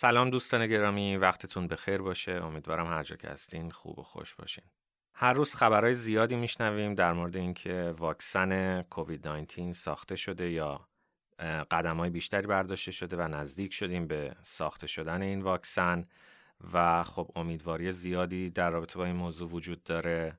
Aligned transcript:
سلام 0.00 0.30
دوستان 0.30 0.66
گرامی 0.66 1.16
وقتتون 1.16 1.66
بخیر 1.66 1.98
باشه. 1.98 2.32
امیدوارم 2.32 2.86
هر 2.86 3.02
جا 3.02 3.16
که 3.16 3.28
هستین 3.28 3.70
خوب 3.70 3.98
و 3.98 4.02
خوش 4.02 4.34
باشین. 4.34 4.64
هر 5.14 5.32
روز 5.32 5.54
خبرهای 5.54 5.94
زیادی 5.94 6.36
میشنویم 6.36 6.94
در 6.94 7.12
مورد 7.12 7.36
اینکه 7.36 7.94
واکسن 7.98 8.82
کووید 8.82 9.28
19 9.28 9.72
ساخته 9.72 10.16
شده 10.16 10.50
یا 10.50 10.88
قدم 11.70 11.96
های 11.96 12.10
بیشتری 12.10 12.46
برداشته 12.46 12.92
شده 12.92 13.16
و 13.16 13.28
نزدیک 13.28 13.74
شدیم 13.74 14.06
به 14.06 14.36
ساخته 14.42 14.86
شدن 14.86 15.22
این 15.22 15.42
واکسن 15.42 16.06
و 16.72 17.04
خب 17.04 17.30
امیدواری 17.36 17.92
زیادی 17.92 18.50
در 18.50 18.70
رابطه 18.70 18.98
با 18.98 19.04
این 19.04 19.16
موضوع 19.16 19.50
وجود 19.50 19.82
داره. 19.82 20.38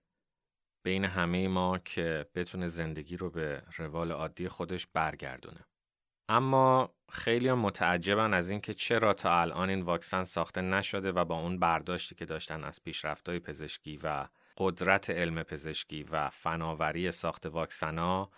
بین 0.84 1.05
همه 1.05 1.48
ما 1.48 1.78
که 1.78 2.25
بتونه 2.36 2.68
زندگی 2.68 3.18
رو 3.18 3.30
به 3.30 3.64
روال 3.78 4.12
عادی 4.12 4.48
خودش 4.48 4.88
برگردونه. 4.88 5.66
اما 6.32 6.95
خیلی 7.11 7.52
متعجبن 7.52 8.34
از 8.34 8.50
اینکه 8.50 8.73
چرا 8.73 9.14
تا 9.14 9.41
الان 9.41 9.70
این 9.70 9.82
واکسن 9.82 10.23
ساخته 10.23 10.61
نشده 10.61 11.11
و 11.11 11.25
با 11.25 11.36
اون 11.39 11.60
برداشتی 11.60 12.15
که 12.15 12.25
داشتن 12.25 12.64
از 12.64 12.83
پیشرفت‌های 12.83 13.39
پزشکی 13.39 14.00
و 14.04 14.28
قدرت 14.57 15.10
علم 15.10 15.43
پزشکی 15.43 16.04
و 16.04 16.29
فناوری 16.29 17.11
ساخت 17.11 17.46
واکسنا 17.46 18.29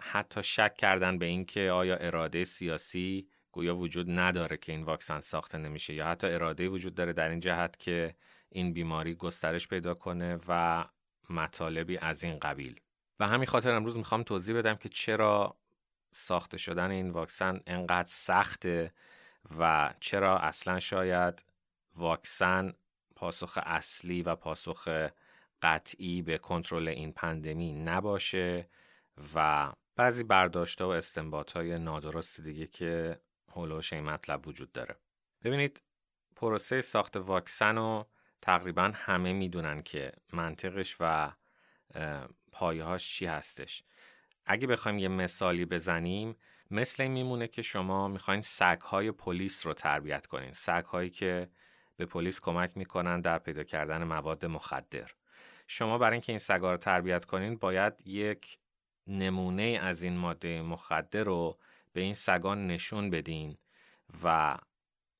حتی 0.00 0.42
شک 0.42 0.74
کردن 0.74 1.18
به 1.18 1.26
اینکه 1.26 1.70
آیا 1.70 1.96
اراده 1.96 2.44
سیاسی 2.44 3.28
گویا 3.52 3.76
وجود 3.76 4.10
نداره 4.10 4.56
که 4.56 4.72
این 4.72 4.82
واکسن 4.82 5.20
ساخته 5.20 5.58
نمیشه 5.58 5.94
یا 5.94 6.06
حتی 6.06 6.26
اراده 6.26 6.68
وجود 6.68 6.94
داره 6.94 7.12
در 7.12 7.28
این 7.28 7.40
جهت 7.40 7.78
که 7.78 8.14
این 8.48 8.72
بیماری 8.72 9.14
گسترش 9.14 9.68
پیدا 9.68 9.94
کنه 9.94 10.38
و 10.48 10.84
مطالبی 11.30 11.98
از 11.98 12.24
این 12.24 12.38
قبیل. 12.38 12.80
و 13.20 13.28
همین 13.28 13.46
خاطر 13.46 13.74
امروز 13.74 13.96
می‌خوام 13.96 14.22
توضیح 14.22 14.56
بدم 14.56 14.74
که 14.74 14.88
چرا 14.88 15.56
ساخته 16.12 16.58
شدن 16.58 16.90
این 16.90 17.10
واکسن 17.10 17.60
انقدر 17.66 18.08
سخته 18.08 18.92
و 19.58 19.94
چرا 20.00 20.38
اصلا 20.38 20.78
شاید 20.78 21.44
واکسن 21.96 22.72
پاسخ 23.14 23.58
اصلی 23.62 24.22
و 24.22 24.36
پاسخ 24.36 24.88
قطعی 25.62 26.22
به 26.22 26.38
کنترل 26.38 26.88
این 26.88 27.12
پندمی 27.12 27.72
نباشه 27.72 28.68
و 29.34 29.72
بعضی 29.96 30.24
برداشت 30.24 30.80
و 30.80 30.88
استنباط 30.88 31.52
های 31.52 31.78
نادرست 31.78 32.40
دیگه 32.40 32.66
که 32.66 33.20
هولوش 33.48 33.92
این 33.92 34.04
مطلب 34.04 34.48
وجود 34.48 34.72
داره. 34.72 34.96
ببینید 35.44 35.82
پروسه 36.36 36.80
ساخت 36.80 37.16
واکسن 37.16 37.76
رو 37.76 38.06
تقریبا 38.42 38.92
همه 38.94 39.32
می‌دونن 39.32 39.82
که 39.82 40.12
منطقش 40.32 40.96
و 41.00 41.32
پایهاش 42.52 43.08
چی 43.08 43.26
هستش. 43.26 43.84
اگه 44.46 44.66
بخوایم 44.66 44.98
یه 44.98 45.08
مثالی 45.08 45.64
بزنیم 45.64 46.36
مثل 46.70 47.02
این 47.02 47.12
میمونه 47.12 47.48
که 47.48 47.62
شما 47.62 48.08
می‌خواین 48.08 48.42
سگهای 48.42 49.10
پلیس 49.10 49.66
رو 49.66 49.74
تربیت 49.74 50.26
کنین. 50.26 50.52
سگهایی 50.52 51.10
که 51.10 51.50
به 51.96 52.06
پلیس 52.06 52.40
کمک 52.40 52.76
می‌کنن 52.76 53.20
در 53.20 53.38
پیدا 53.38 53.62
کردن 53.62 54.04
مواد 54.04 54.46
مخدر. 54.46 55.10
شما 55.66 55.98
برای 55.98 56.12
اینکه 56.12 56.32
این 56.32 56.38
سگا 56.38 56.70
رو 56.70 56.76
تربیت 56.76 57.24
کنین 57.24 57.56
باید 57.56 58.06
یک 58.06 58.58
نمونه 59.06 59.78
از 59.82 60.02
این 60.02 60.16
ماده 60.16 60.62
مخدر 60.62 61.24
رو 61.24 61.58
به 61.92 62.00
این 62.00 62.14
سگان 62.14 62.66
نشون 62.66 63.10
بدین 63.10 63.58
و 64.24 64.56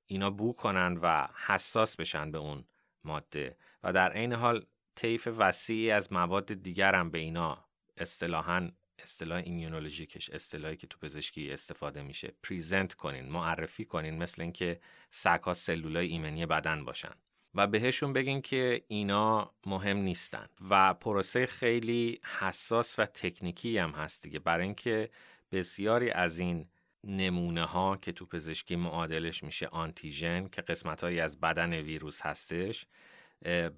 اینا 0.07 0.31
بو 0.31 0.53
کنن 0.53 0.99
و 1.03 1.29
حساس 1.47 1.97
بشن 1.97 2.31
به 2.31 2.39
اون 2.39 2.65
ماده. 3.05 3.57
و 3.83 3.93
در 3.93 4.13
عین 4.13 4.33
حال 4.33 4.67
طیف 4.95 5.29
وسیعی 5.37 5.91
از 5.91 6.13
مواد 6.13 6.55
دیگر 6.55 6.95
هم 6.95 7.11
به 7.11 7.19
اینا 7.19 7.65
اصطلاحاً 7.97 8.71
اصطلاح 9.03 9.43
ایمیونولوژیکش 9.45 10.31
اصطلاحی 10.31 10.77
که 10.77 10.87
تو 10.87 10.99
پزشکی 10.99 11.51
استفاده 11.51 12.03
میشه. 12.03 12.33
پریزنت 12.43 12.95
کنین 12.95 13.29
معرفی 13.29 13.85
کنین 13.85 14.19
مثل 14.19 14.43
اینکه 14.43 14.79
سگها 15.11 15.55
سلولای 15.55 16.07
ایمنی 16.07 16.47
بدن 16.47 16.85
باشن. 16.85 17.15
و 17.55 17.67
بهشون 17.67 18.13
بگین 18.13 18.43
که 18.43 18.85
اینا 18.89 19.53
مهم 19.67 19.97
نیستن. 19.97 20.47
و 20.71 20.95
پروسه 20.95 21.47
خیلی 21.47 22.21
حساس 22.39 22.99
و 22.99 23.07
تکنیکی 23.07 23.79
هم 23.79 23.91
هست 23.91 24.23
دیگه. 24.23 24.39
برای 24.39 24.65
اینکه 24.65 25.11
بسیاری 25.53 26.11
از 26.11 26.39
این 26.39 26.69
نمونه 27.05 27.65
ها 27.65 27.97
که 27.97 28.13
تو 28.13 28.27
پزشکی 28.27 28.77
معادلش 28.77 29.45
میشه 29.45 29.67
آنتیژن 29.67 30.49
که 30.49 30.63
قسمت 30.63 31.05
از 31.05 31.41
بدن 31.41 31.73
ویروس 31.73 32.21
هستش 32.21 32.87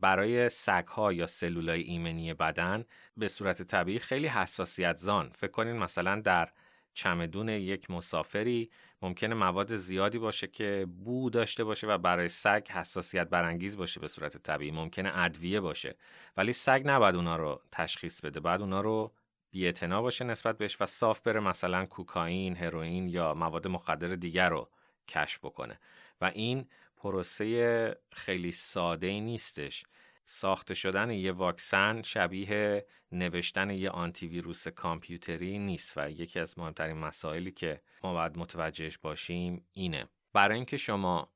برای 0.01 0.49
سگ 0.49 0.87
ها 0.87 1.13
یا 1.13 1.27
سلولای 1.27 1.81
ایمنی 1.81 2.35
بدن 2.35 2.85
به 3.17 3.29
صورت 3.29 3.63
طبیعی 3.63 3.99
خیلی 3.99 4.27
حساسیت 4.27 4.97
زان 4.97 5.31
فکر 5.35 5.51
کنین 5.51 5.77
مثلا 5.77 6.21
در 6.21 6.49
چمدون 6.95 7.49
یک 7.49 7.91
مسافری 7.91 8.71
ممکنه 9.03 9.35
مواد 9.35 9.77
زیادی 9.77 10.19
باشه 10.19 10.47
که 10.47 10.87
بو 11.05 11.31
داشته 11.31 11.65
باشه 11.65 11.87
و 11.87 11.99
برای 11.99 12.29
سگ 12.29 12.67
حساسیت 12.71 13.29
برانگیز 13.29 13.77
باشه 13.77 14.01
به 14.01 14.09
صورت 14.09 14.37
طبیعی. 14.37 14.71
ممکنه 14.71 15.19
ادویه 15.19 15.61
باشه. 15.61 15.97
ولی 16.37 16.53
سگ 16.53 16.83
نباید 16.85 17.15
اونا 17.15 17.37
رو 17.37 17.63
تشخیص 17.73 18.21
بده. 18.21 18.41
بعد 18.41 18.61
اونا 18.61 18.81
رو 18.81 19.13
بی‌اعتنا 19.51 20.03
باشه 20.03 20.25
نسبت 20.25 20.59
بهش 20.59 20.81
و 20.81 20.87
صاف 20.87 21.21
بره 21.21 21.41
مثلا 21.41 21.87
کوکائین، 21.87 22.57
هروئین 22.57 23.09
یا 23.09 23.35
مواد 23.35 23.69
مخدر 23.69 24.15
دیگر 24.15 24.49
رو 24.49 24.69
کشف 25.09 25.39
بکنه. 25.39 25.81
و 26.21 26.31
این 26.35 26.67
پروسه 27.05 27.97
خیلی 28.13 28.53
ساده 28.53 29.07
ای 29.07 29.21
نیستش. 29.21 29.85
ساخته 30.25 30.75
شدن 30.75 31.11
یه 31.11 31.33
واکسن 31.33 32.03
شبیه 32.03 32.87
نوشتن 33.13 33.71
یه 33.71 33.91
آنتی 33.91 34.27
ویروس 34.27 34.69
کامپیوتری 34.69 35.59
نیست 35.59 35.93
و 35.97 36.11
یکی 36.11 36.41
از 36.41 36.59
مهمترین 36.59 36.97
مسائلی 36.97 37.51
که 37.51 37.81
ما 38.05 38.13
باید 38.13 38.39
متوجهش 38.39 38.99
باشیم 38.99 39.67
اینه. 39.73 40.09
برای 40.33 40.57
اینکه 40.57 40.77
شما 40.77 41.33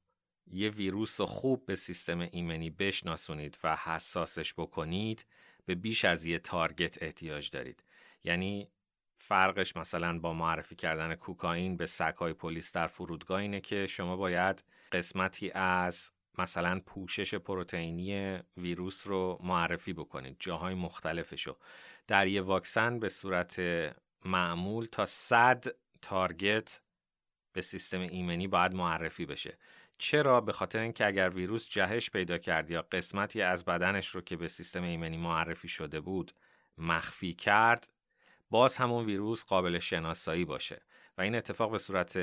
یه 0.46 0.70
ویروس 0.70 1.20
خوب 1.20 1.66
به 1.66 1.76
سیستم 1.76 2.20
ایمنی 2.20 2.70
بشناسونید 2.70 3.58
و 3.64 3.76
حساسش 3.76 4.54
بکنید 4.54 5.26
به 5.66 5.74
بیش 5.74 6.04
از 6.04 6.24
یه 6.24 6.38
تارگت 6.38 7.02
احتیاج 7.02 7.50
دارید. 7.50 7.82
یعنی 8.24 8.68
فرقش 9.18 9.76
مثلا 9.76 10.18
با 10.18 10.32
معرفی 10.32 10.76
کردن 10.76 11.14
کوکائین 11.14 11.76
به 11.76 11.86
سگهای 11.86 12.32
پلیس 12.32 12.72
در 12.72 12.86
فرودگاه 12.86 13.40
اینه 13.40 13.60
که 13.60 13.86
شما 13.86 14.16
باید 14.16 14.64
قسمتی 14.92 15.50
از 15.50 16.10
مثلا 16.38 16.80
پوشش 16.86 17.34
پروتئینی 17.34 18.38
ویروس 18.56 19.06
رو 19.06 19.38
معرفی 19.42 19.92
بکنید 19.92 20.36
جاهای 20.38 20.74
مختلفشو. 20.74 21.56
در 22.06 22.26
یه 22.26 22.42
واکسن 22.42 22.98
به 22.98 23.08
صورت 23.08 23.60
معمول 24.24 24.84
تا 24.84 25.04
100 25.04 25.64
تارگت 26.02 26.80
به 27.52 27.62
سیستم 27.62 28.00
ایمنی 28.00 28.46
باید 28.46 28.74
معرفی 28.74 29.26
بشه. 29.26 29.58
چرا؟ 29.98 30.40
به 30.40 30.52
خاطر 30.52 30.78
اینکه 30.78 31.06
اگر 31.06 31.28
ویروس 31.28 31.68
جهش 31.68 32.10
پیدا 32.10 32.38
کرد 32.38 32.70
یا 32.70 32.82
قسمتی 32.82 33.42
از 33.42 33.64
بدنش 33.64 34.08
رو 34.08 34.20
که 34.20 34.36
به 34.36 34.48
سیستم 34.48 34.82
ایمنی 34.82 35.16
معرفی 35.16 35.68
شده 35.68 36.00
بود 36.00 36.32
مخفی 36.78 37.32
کرد 37.32 37.88
باز 38.50 38.76
همون 38.76 39.04
ویروس 39.04 39.44
قابل 39.44 39.78
شناسایی 39.78 40.44
باشه. 40.44 40.82
و 41.18 41.22
این 41.22 41.34
اتفاق 41.34 41.70
به 41.70 41.78
صورت 41.78 42.18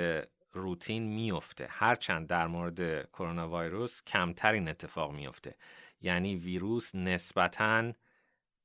روتین 0.55 1.03
میفته 1.03 1.67
هرچند 1.69 2.27
در 2.27 2.47
مورد 2.47 3.09
کرونا 3.09 3.59
ویروس 3.59 4.03
کمتر 4.03 4.53
این 4.53 4.67
اتفاق 4.67 5.11
میفته 5.11 5.55
یعنی 6.01 6.35
ویروس 6.35 6.95
نسبتاً 6.95 7.93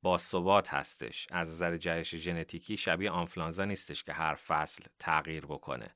با 0.03 0.19
ثبات 0.19 0.75
هستش. 0.75 1.27
از 1.31 1.51
نظر 1.51 1.77
جهش 1.77 2.15
ژنتیکی 2.15 2.77
شبیه 2.77 3.11
آنفلانزا 3.11 3.65
نیستش 3.65 4.05
که 4.05 4.13
هر 4.13 4.35
فصل 4.35 4.85
تغییر 4.99 5.47
بکنه. 5.47 5.91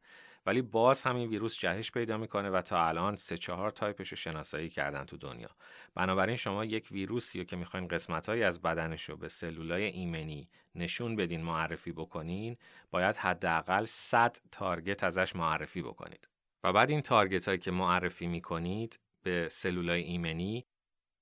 ولی 0.46 0.62
باز 0.62 1.02
همین 1.02 1.28
ویروس 1.28 1.58
جهش 1.58 1.90
پیدا 1.90 2.18
می‌کنه 2.18 2.50
و 2.50 2.62
تا 2.62 2.86
الان 2.86 3.16
سه 3.16 3.36
چهار 3.36 3.70
تایپش 3.70 4.08
رو 4.08 4.16
شناسایی 4.16 4.68
کردن 4.68 5.04
تو 5.04 5.16
دنیا. 5.16 5.48
بنابراین 5.94 6.36
شما 6.36 6.64
یک 6.64 6.88
ویروسی 6.90 7.38
رو 7.38 7.44
که 7.44 7.56
می‌خواین 7.56 7.88
قسمتهایی 7.88 8.42
از 8.42 8.62
بدنش 8.62 9.08
رو 9.08 9.16
به 9.16 9.28
سلولای 9.28 9.84
ایمنی 9.84 10.48
نشون 10.74 11.16
بدین 11.16 11.42
معرفی 11.42 11.92
بکنین 11.92 12.56
باید 12.90 13.16
حداقل 13.16 13.84
100 13.84 14.36
تارگت 14.50 15.04
ازش 15.04 15.36
معرفی 15.36 15.82
بکنید. 15.82 16.28
و 16.64 16.72
بعد 16.72 16.90
این 16.90 17.00
تارگت 17.00 17.46
هایی 17.46 17.58
که 17.58 17.70
معرفی 17.70 18.26
می‌کنید 18.26 19.00
به 19.22 19.48
سلولای 19.50 20.02
ایمنی 20.02 20.66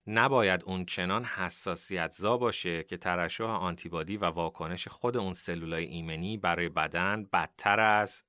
نباید 0.06 0.62
اون 0.64 0.84
چنان 0.84 1.24
حساسیت 1.24 2.12
زا 2.12 2.36
باشه 2.36 2.82
که 2.82 2.96
ترشح 2.96 3.44
آنتیبادی 3.44 4.16
و 4.16 4.24
واکنش 4.24 4.88
خود 4.88 5.16
اون 5.16 5.32
سلولای 5.32 5.84
ایمنی 5.84 6.36
برای 6.36 6.68
بدن 6.68 7.24
بدتر 7.32 7.80
از 7.80 8.22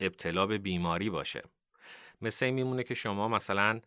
ابتلا 0.00 0.46
به 0.46 0.58
بیماری 0.58 1.10
باشه. 1.10 1.42
مثل 2.22 2.44
این 2.46 2.54
میمونه 2.54 2.82
که 2.82 2.94
شما 2.94 3.28
مثلا 3.28 3.80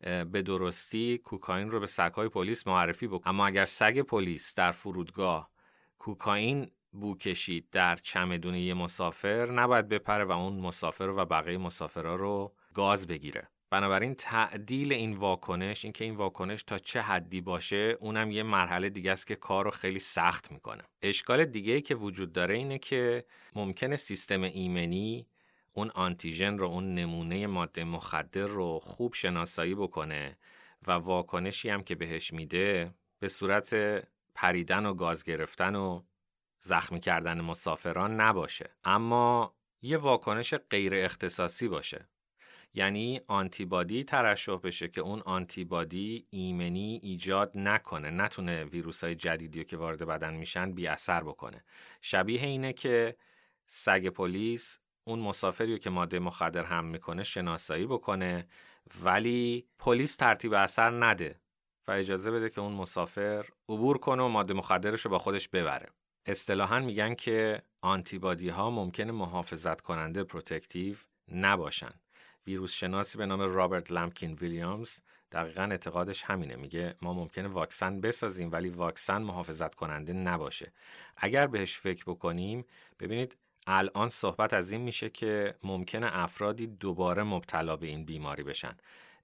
به 0.00 0.42
درستی 0.42 1.18
کوکائین 1.18 1.70
رو 1.70 1.80
به 1.80 1.86
سگهای 1.86 2.28
پلیس 2.28 2.66
معرفی 2.66 3.06
بکنید 3.06 3.28
اما 3.28 3.46
اگر 3.46 3.64
سگ 3.64 4.00
پلیس 4.00 4.54
در 4.54 4.72
فرودگاه 4.72 5.50
کوکائین 5.98 6.70
بو 6.92 7.16
کشید 7.16 7.70
در 7.70 7.96
چمدون 7.96 8.54
یه 8.54 8.74
مسافر 8.74 9.50
نباید 9.50 9.88
بپره 9.88 10.24
و 10.24 10.32
اون 10.32 10.60
مسافر 10.60 11.08
و 11.16 11.24
بقیه 11.24 11.58
مسافرها 11.58 12.14
رو 12.14 12.52
گاز 12.74 13.06
بگیره. 13.06 13.48
بنابراین 13.70 14.14
تعدیل 14.14 14.92
این 14.92 15.12
واکنش 15.12 15.84
اینکه 15.84 16.04
این 16.04 16.14
واکنش 16.14 16.62
تا 16.62 16.78
چه 16.78 17.00
حدی 17.00 17.40
باشه 17.40 17.96
اونم 18.00 18.30
یه 18.30 18.42
مرحله 18.42 18.88
دیگه 18.88 19.12
است 19.12 19.26
که 19.26 19.36
کار 19.36 19.64
رو 19.64 19.70
خیلی 19.70 19.98
سخت 19.98 20.52
می‌کنه. 20.52 20.82
اشکال 21.02 21.44
دیگه 21.44 21.72
ای 21.72 21.80
که 21.80 21.94
وجود 21.94 22.32
داره 22.32 22.54
اینه 22.54 22.78
که 22.78 23.24
ممکنه 23.54 23.96
سیستم 23.96 24.42
ایمنی 24.42 25.26
اون 25.78 25.90
آنتیژن 25.90 26.58
رو 26.58 26.66
اون 26.66 26.94
نمونه 26.94 27.46
ماده 27.46 27.84
مخدر 27.84 28.46
رو 28.46 28.80
خوب 28.82 29.14
شناسایی 29.14 29.74
بکنه 29.74 30.36
و 30.86 30.92
واکنشی 30.92 31.68
هم 31.68 31.82
که 31.82 31.94
بهش 31.94 32.32
میده 32.32 32.94
به 33.18 33.28
صورت 33.28 33.74
پریدن 34.34 34.86
و 34.86 34.94
گاز 34.94 35.24
گرفتن 35.24 35.74
و 35.74 36.02
زخمی 36.60 37.00
کردن 37.00 37.40
مسافران 37.40 38.20
نباشه. 38.20 38.70
اما 38.84 39.54
یه 39.82 39.98
واکنش 39.98 40.54
غیر 40.54 40.94
اختصاصی 40.94 41.68
باشه. 41.68 42.08
یعنی 42.74 43.20
آنتیبادی 43.26 44.04
ترشح 44.04 44.56
بشه 44.56 44.88
که 44.88 45.00
اون 45.00 45.20
آنتیبادی 45.20 46.26
ایمنی 46.30 47.00
ایجاد 47.02 47.58
نکنه. 47.58 48.10
نتونه 48.10 48.64
ویروس 48.64 49.04
های 49.04 49.14
جدیدی 49.14 49.64
که 49.64 49.76
وارد 49.76 50.06
بدن 50.06 50.34
میشن 50.34 50.72
بی 50.72 50.86
اثر 50.86 51.22
بکنه. 51.22 51.64
شبیه 52.00 52.46
اینه 52.46 52.72
که 52.72 53.16
سگ 53.66 54.08
پلیس 54.08 54.78
اون 55.08 55.18
مسافری 55.18 55.78
که 55.78 55.90
ماده 55.90 56.18
مخدر 56.18 56.64
حمل 56.64 56.84
می‌کنه 56.84 57.22
شناسایی 57.22 57.86
بکنه 57.86 58.46
ولی 59.04 59.66
پلیس 59.78 60.16
ترتیب 60.16 60.54
اثر 60.54 61.04
نده 61.04 61.40
و 61.88 61.90
اجازه 61.90 62.30
بده 62.30 62.50
که 62.50 62.60
اون 62.60 62.72
مسافر 62.72 63.46
عبور 63.68 63.98
کنه 63.98 64.22
و 64.22 64.28
ماده 64.28 64.54
مخدرش 64.54 65.00
رو 65.00 65.10
با 65.10 65.18
خودش 65.18 65.48
ببره. 65.48 65.88
اصطلاحا 66.26 66.80
میگن 66.80 67.14
که 67.14 67.62
آنتیبادی 67.80 68.48
ها 68.48 68.70
ممکنه 68.70 69.12
محافظت 69.12 69.80
کننده 69.80 70.24
protective 70.24 70.96
نباشن. 71.32 71.92
ویروس 72.46 72.72
شناسی 72.72 73.18
به 73.18 73.26
نام 73.26 73.40
رابرت 73.40 73.90
لمکین 73.90 74.32
ویلیامز 74.32 75.00
دقیقا 75.32 75.62
اعتقادش 75.62 76.22
همینه. 76.22 76.56
میگه 76.56 76.96
ما 77.02 77.12
ممکنه 77.12 77.48
واکسن 77.48 78.00
بسازیم 78.00 78.52
ولی 78.52 78.68
واکسن 78.68 79.22
محافظت 79.22 79.74
کننده 79.74 80.12
نباشه. 80.12 80.72
اگر 81.16 81.46
بهش 81.46 81.76
فکر 81.76 82.04
بکنیم 82.06 82.64
ببینید 83.00 83.36
الان 83.66 84.08
صحبت 84.08 84.52
از 84.52 84.72
این 84.72 84.80
میشه 84.80 85.10
که 85.10 85.54
ممکنه 85.62 86.08
افرادی 86.12 86.66
دوباره 86.66 87.22
مبتلا 87.22 87.76
به 87.76 87.86
این 87.86 88.04
بیماری 88.04 88.42
بشن. 88.42 88.76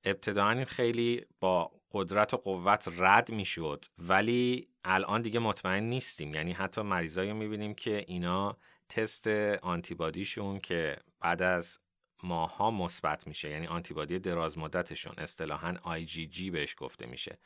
ابتداعا 0.05 0.51
این 0.51 0.65
خیلی 0.65 1.27
با 1.41 1.71
قدرت 1.93 2.35
و 2.35 2.37
قوت 2.37 2.89
رد 2.97 3.31
می‌شد 3.31 3.85
ولی 3.99 4.69
الان 4.85 5.23
دیگه 5.23 5.39
مطمئن 5.39 5.83
نیستیم. 5.83 6.35
یعنی 6.35 6.53
حتی 6.53 6.83
مریضایی 6.83 7.33
می‌بینیم 7.33 7.75
که 7.75 8.05
اینا 8.07 8.57
تست 8.89 9.27
آنتیبادیشون 9.63 10.61
که 10.61 10.97
بعد 11.21 11.43
از 11.43 11.79
ماها 12.23 12.71
مثبت 12.71 13.27
میشه. 13.27 13.51
یعنی 13.51 13.67
آنتیبادی 13.67 14.19
دراز 14.19 14.59
مدتشون 14.59 15.15
اصطلاحا 15.19 15.75
IgG 15.75 16.51
بهش 16.51 16.75
گفته 16.79 17.07
میشه. 17.07 17.39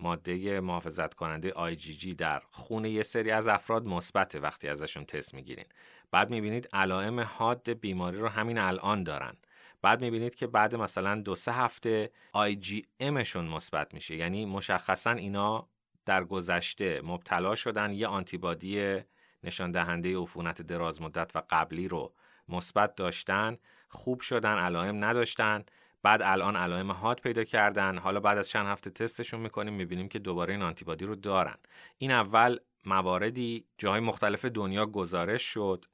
ماده 0.00 0.60
محافظت 0.60 1.14
کننده 1.14 1.50
IgG 1.50 2.06
در 2.18 2.42
خون 2.50 2.84
یه 2.84 3.02
سری 3.02 3.30
از 3.30 3.48
افراد 3.48 3.86
مثبته 3.86 4.40
وقتی 4.40 4.68
ازشون 4.68 5.04
تست 5.04 5.34
می‌گیرین. 5.34 5.66
بعد 6.12 6.30
می‌بینید 6.30 6.68
علائم 6.72 7.20
حاد 7.20 7.70
بیماری 7.70 8.18
رو 8.18 8.28
همین 8.28 8.58
الان 8.58 9.02
دارن. 9.02 9.36
بعد 9.82 10.00
می‌بینید 10.00 10.34
که 10.34 10.46
بعد 10.46 10.74
مثلا 10.74 11.20
دو 11.20 11.34
سه 11.34 11.52
هفته 11.52 12.10
IgMشون 12.34 13.36
مثبت 13.36 13.94
میشه. 13.94 14.16
یعنی 14.16 14.46
مشخصا 14.46 15.10
اینا 15.10 15.68
در 16.06 16.24
گذشته 16.24 17.00
مبتلا 17.04 17.54
شدن 17.54 17.92
یه 17.92 18.06
آنتیبادی 18.06 19.00
نشان 19.44 19.70
دهنده 19.70 20.18
عفونت 20.18 20.62
دراز 20.62 21.02
مدت 21.02 21.36
و 21.36 21.42
قبلی 21.50 21.88
رو 21.88 22.14
مثبت 22.48 22.94
داشتن 22.94 23.58
خوب 23.88 24.20
شدن 24.20 24.58
علائم 24.58 25.04
نداشتن. 25.04 25.64
بعد 26.02 26.22
الان 26.22 26.56
علائم 26.56 26.92
حاد 26.92 27.20
پیدا 27.20 27.44
کردن. 27.44 27.98
حالا 27.98 28.20
بعد 28.20 28.38
از 28.38 28.48
چند 28.48 28.66
هفته 28.66 28.90
تستشون 28.90 29.40
می‌کنیم 29.40 29.74
می‌بینیم 29.74 30.08
که 30.08 30.18
دوباره 30.18 30.54
این 30.54 30.62
آنتیبادی 30.62 31.04
رو 31.04 31.16
دارن. 31.16 31.56
این 31.98 32.10
اول 32.10 32.58
مواردی 32.84 33.66
جاهای 33.78 34.00
مختلف 34.00 34.44
دنیا 34.44 34.86
گزارش 34.86 35.42
شد. 35.42 35.84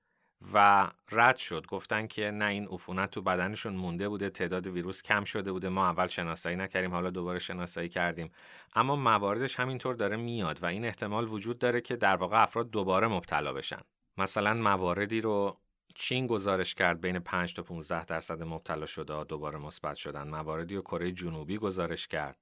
و 0.54 0.90
رد 1.10 1.36
شد. 1.36 1.66
گفتن 1.66 2.06
که 2.06 2.30
نه 2.30 2.44
این 2.44 2.68
عفونت 2.68 3.10
تو 3.10 3.22
بدنشون 3.22 3.72
مونده 3.72 4.08
بوده 4.08 4.30
تعداد 4.30 4.66
ویروس 4.66 5.02
کم 5.02 5.24
شده 5.24 5.52
بوده. 5.52 5.68
ما 5.68 5.86
اول 5.86 6.06
شناسایی 6.06 6.56
نکردیم 6.56 6.90
حالا 6.90 7.10
دوباره 7.10 7.38
شناسایی 7.38 7.88
کردیم. 7.88 8.30
اما 8.74 8.96
مواردش 8.96 9.60
همینطور 9.60 9.94
داره 9.94 10.16
میاد 10.16 10.62
و 10.62 10.66
این 10.66 10.84
احتمال 10.84 11.28
وجود 11.28 11.58
داره 11.58 11.80
که 11.80 11.96
در 11.96 12.16
واقع 12.16 12.42
افراد 12.42 12.70
دوباره 12.70 13.08
مبتلا 13.08 13.52
بشن. 13.52 13.80
مثلا 14.18 14.54
مواردی 14.54 15.20
رو 15.20 15.58
چین 15.94 16.26
گزارش 16.26 16.74
کرد 16.74 17.00
بین 17.00 17.18
5 17.18 17.54
تا 17.54 17.62
15 17.62 18.04
درصد 18.04 18.42
مبتلا 18.42 18.86
شده 18.86 19.24
دوباره 19.24 19.58
مثبت 19.58 19.96
شدن. 19.96 20.28
مواردی 20.28 20.74
رو 20.74 20.82
کره 20.82 21.12
جنوبی 21.12 21.58
گزارش 21.58 22.08
کرد 22.08 22.38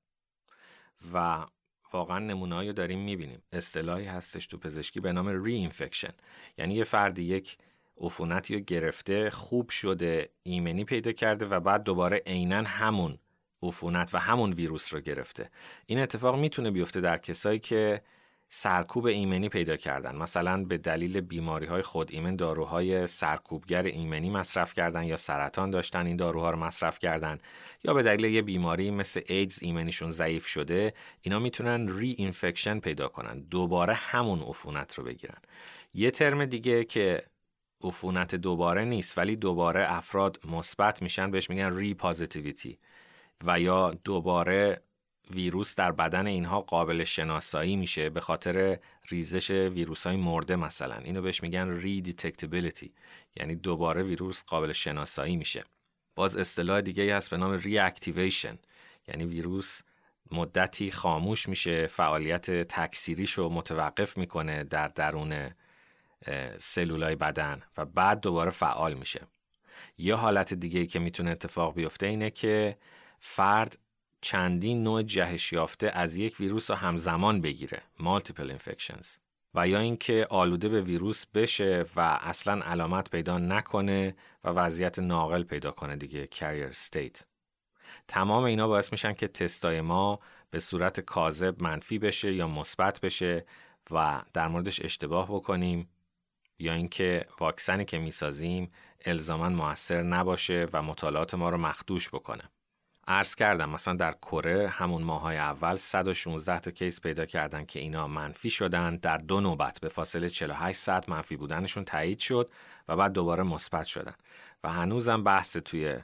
و 1.13 1.47
واقعا 1.93 2.19
نمونه‌ای 2.19 2.73
داریم 2.73 2.99
می‌بینیم. 2.99 3.43
اصطلاحی 3.53 4.05
هستش 4.05 4.47
تو 4.47 4.59
پزشکی 4.59 5.01
به 5.01 5.13
نام 5.13 5.45
ری 5.45 5.55
اینفکشن 5.55 6.13
یعنی 6.59 6.75
یه 6.75 6.85
فردی 6.85 7.23
یک 7.23 7.59
عفونتی 8.01 8.55
رو 8.55 8.61
گرفته 8.61 9.31
خوب 9.31 9.71
شده 9.71 10.29
ایمنی 10.43 10.85
پیدا 10.85 11.13
کرده 11.13 11.47
و 11.47 11.61
بعد 11.61 11.83
دوباره 11.83 12.23
عینا 12.27 12.63
همون 12.63 13.19
عفونت 13.63 14.15
و 14.15 14.19
همون 14.19 14.53
ویروس 14.53 14.95
رو 14.95 15.01
گرفته. 15.01 15.51
این 15.87 15.99
اتفاق 15.99 16.39
می‌تونه 16.39 16.71
بیفته 16.71 17.01
در 17.01 17.19
کسایی 17.19 17.59
که 17.59 18.03
سرکوب 18.49 19.07
ایمنی 19.07 19.49
پیدا 19.49 19.77
کردن. 19.77 20.17
مثلا 20.17 20.65
به 20.65 20.79
دلیل 20.79 21.21
بیماری 21.21 21.67
های 21.67 21.83
خود 21.83 22.13
ایمن 22.13 22.37
داروهای 22.37 23.07
سرکوبگر 23.07 23.83
ایمنی 23.83 24.31
مصرف 24.31 24.75
کردن 24.75 25.05
یا 25.05 25.17
سرطان 25.17 25.71
داشتن 25.71 26.07
این 26.07 26.17
داروها 26.17 26.51
رو 26.51 26.59
مصرف 26.59 26.99
کردن. 26.99 27.39
یا 27.85 27.95
به 27.95 28.03
دلیل 28.03 28.25
یه 28.25 28.43
بیماری 28.43 28.91
مثل 28.91 29.21
ایدز 29.27 29.63
ایمنیشون 29.63 30.11
ضعیف 30.11 30.47
شده 30.47 30.95
اینا 31.21 31.39
می‌تونن 31.39 31.99
reinfection 31.99 32.81
پیدا 32.81 33.09
کنن. 33.09 33.41
دوباره 33.41 33.95
همون 33.95 34.43
عفونت 34.43 34.95
رو 34.95 35.05
بگیرن. 35.05 35.39
یه 35.95 36.11
ترم 36.11 36.45
دیگه 36.45 36.85
که 36.85 37.23
عفونت 37.83 38.35
دوباره 38.35 38.85
نیست 38.85 39.19
ولی 39.19 39.37
دوباره 39.37 39.93
افراد 39.93 40.41
مثبت 40.45 41.03
میشن 41.03 41.31
بهش 41.31 41.51
میگن 41.51 41.77
re-positivity 41.77 42.79
و 43.45 43.61
یا 43.61 43.91
دوباره 44.05 44.83
ویروس 45.31 45.75
در 45.75 45.93
بدن 45.93 46.27
اینها 46.27 46.61
قابل 46.61 47.05
شناسایی 47.05 47.77
میشه 47.77 48.11
به 48.11 48.21
خاطر 48.21 48.79
ریزش 49.09 49.51
ویروس 49.51 50.07
های 50.07 50.17
مرده 50.17 50.57
مثلا. 50.57 50.97
اینو 50.97 51.23
بهش 51.23 51.43
میگن 51.43 51.71
re-detectability 51.71 52.95
یعنی 53.37 53.55
دوباره 53.55 54.03
ویروس 54.03 54.43
قابل 54.45 54.73
شناسایی 54.73 55.37
میشه. 55.37 55.65
باز 56.15 56.37
اصطلاح 56.37 56.81
دیگه 56.81 57.17
هست 57.17 57.31
به 57.31 57.37
نام 57.37 57.53
ری 57.53 57.79
اکتیویشن 57.79 58.59
یعنی 59.09 59.25
ویروس 59.25 59.81
مدتی 60.31 60.91
خاموش 60.91 61.49
میشه 61.49 61.87
فعالیت 61.87 62.51
تکثیریش 62.51 63.33
رو 63.33 63.49
متوقف 63.49 64.17
می‌کنه 64.17 64.65
در 64.65 64.89
درون 64.89 65.51
سلولای 66.59 67.17
بدن 67.17 67.63
و 67.77 67.85
بعد 67.85 68.21
دوباره 68.21 68.51
فعال 68.51 68.95
میشه. 68.95 69.21
یه 69.99 70.15
حالت 70.15 70.55
دیگه 70.55 70.87
که 70.87 70.99
می‌تونه 70.99 71.31
اتفاق 71.31 71.75
بیفته 71.75 72.07
اینه 72.07 72.31
که 72.31 72.79
فرد 73.21 73.79
چندین 74.21 74.83
نوع 74.83 75.03
جهش 75.03 75.53
یافته 75.53 75.91
از 75.95 76.17
یک 76.17 76.41
ویروس 76.41 76.71
رو 76.71 76.77
همزمان 76.77 77.41
بگیره 77.41 77.83
multiple 77.99 78.51
infections. 78.51 79.07
و 79.55 79.69
یا 79.69 79.79
اینکه 79.79 80.27
آلوده 80.31 80.69
به 80.69 80.81
ویروس 80.83 81.27
بشه 81.27 81.85
و 81.97 82.01
اصلا 82.01 82.65
علامت 82.65 83.11
پیدا 83.11 83.39
نکنه 83.39 84.17
و 84.45 84.49
وضعیت 84.49 84.99
ناقل 84.99 85.43
پیدا 85.43 85.71
کنه 85.71 85.97
دیگه 85.97 86.27
carrier 86.27 86.75
state. 86.75 87.23
تمام 88.09 88.45
اینا 88.45 88.69
باعث 88.69 88.93
میشن 88.93 89.13
که 89.13 89.29
تستای 89.29 89.81
ما 89.81 90.21
به 90.51 90.61
صورت 90.61 91.01
کاذب 91.01 91.63
منفی 91.63 91.99
بشه 91.99 92.35
یا 92.35 92.49
مثبت 92.49 93.01
بشه 93.01 93.47
و 93.91 94.23
در 94.33 94.49
موردش 94.49 94.85
اشتباه 94.85 95.27
بکنیم. 95.29 95.89
یا 96.59 96.73
اینکه 96.73 97.27
واکسنی 97.41 97.85
که 97.85 97.99
می‌سازیم 97.99 98.71
الزاما 99.05 99.49
موثر 99.49 100.03
نباشه 100.03 100.67
و 100.73 100.83
مطالعات 100.83 101.35
ما 101.35 101.51
رو 101.51 101.57
مخدوش 101.57 102.09
بکنه. 102.09 102.43
عرض 103.09 103.35
کردم 103.35 103.71
مثلا 103.71 103.95
در 103.95 104.13
کره 104.13 104.69
همون 104.69 105.03
ماهای 105.03 105.37
اول 105.37 105.77
116 105.77 106.61
تا 106.61 106.71
کیس 106.71 107.01
پیدا 107.01 107.27
کردن 107.27 107.65
که 107.65 107.81
اینا 107.81 108.09
منفی 108.09 108.51
شدن. 108.51 108.97
در 108.97 109.19
دو 109.19 109.41
نوبت 109.41 109.81
به 109.81 109.89
فاصله 109.89 110.29
48 110.29 110.79
ساعت 110.79 111.09
منفی 111.09 111.37
بودنشون 111.37 111.85
تایید 111.85 112.19
شد 112.19 112.51
و 112.89 112.97
بعد 112.97 113.13
دوباره 113.13 113.43
مثبت 113.43 113.87
شدن. 113.87 114.15
و 114.65 114.73
هنوزم 114.73 115.25
بحث 115.25 115.57
توی 115.57 115.99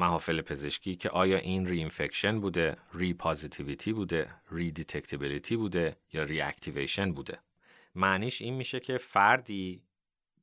محافل 0.00 0.40
پزشکی 0.40 0.96
که 0.96 1.10
آیا 1.10 1.38
این 1.38 1.66
reinfection 1.66 2.40
بوده 2.40 2.76
re-positivity 2.94 3.92
بوده 3.92 4.30
re-detectability 4.50 5.56
بوده 5.56 5.96
یا 6.12 6.22
reactivation 6.22 7.12
بوده. 7.12 7.38
معنیش 7.94 8.42
این 8.42 8.54
میشه 8.54 8.80
که 8.80 8.98
فردی 8.98 9.82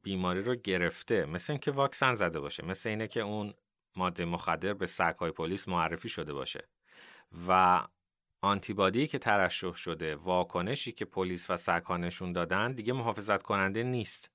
بیماری 0.01 0.41
رو 0.41 0.55
گرفته 0.55 1.25
مثل 1.25 1.53
اینکه 1.53 1.71
واکسن 1.71 2.13
زده 2.13 2.39
باشه 2.39 2.65
مثل 2.65 2.89
اینه 2.89 3.07
که 3.07 3.19
اون 3.21 3.53
ماده 3.95 4.25
مخدر 4.25 4.73
به 4.73 4.85
سگهای 4.85 5.31
پلیس 5.31 5.67
معرفی 5.67 6.09
شده 6.09 6.33
باشه. 6.33 6.67
و 7.47 7.81
آنتیبادی 8.41 9.07
که 9.07 9.19
ترشح 9.19 9.73
شده 9.73 10.15
واکنشی 10.15 10.91
که 10.91 11.05
پلیس 11.05 11.49
و 11.49 11.57
سگها 11.57 11.97
نشون 11.97 12.33
دادن 12.33 12.71
دیگه 12.71 12.93
محافظت 12.93 13.41
کننده 13.41 13.83
نیست. 13.83 14.31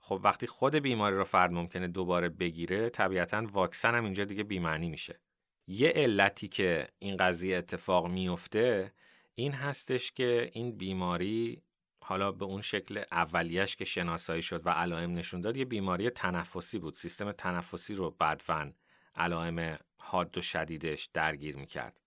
خب 0.00 0.20
وقتی 0.24 0.46
خود 0.46 0.74
بیماری 0.74 1.16
رو 1.16 1.24
فرد 1.24 1.52
ممکنه 1.52 1.88
دوباره 1.88 2.28
بگیره 2.28 2.90
طبیعتا 2.90 3.46
واکسن 3.52 3.94
هم 3.94 4.04
اینجا 4.04 4.24
دیگه 4.24 4.42
بیمعنی 4.42 4.88
میشه. 4.88 5.20
یه 5.66 5.88
علتی 5.88 6.48
که 6.48 6.88
این 6.98 7.16
قضیه 7.16 7.56
اتفاق 7.56 8.06
میفته 8.06 8.92
این 9.34 9.52
هستش 9.52 10.12
که 10.12 10.50
این 10.52 10.76
بیماری 10.76 11.62
حالا 12.06 12.32
به 12.32 12.44
اون 12.44 12.62
شکل 12.62 13.04
اولیش 13.12 13.76
که 13.76 13.84
شناسایی 13.84 14.42
شد 14.42 14.66
و 14.66 14.70
علائم 14.70 15.14
نشون 15.14 15.40
داد 15.40 15.56
یه 15.56 15.64
بیماری 15.64 16.10
تنفسی 16.10 16.78
بود. 16.78 16.94
سیستم 16.94 17.32
تنفسی 17.32 17.94
رو 17.94 18.10
بدون 18.10 18.74
علائم 19.16 19.78
حاد 19.96 20.38
و 20.38 20.42
شدیدش 20.42 21.04
درگیر 21.04 21.56
می‌کرد. 21.56 22.00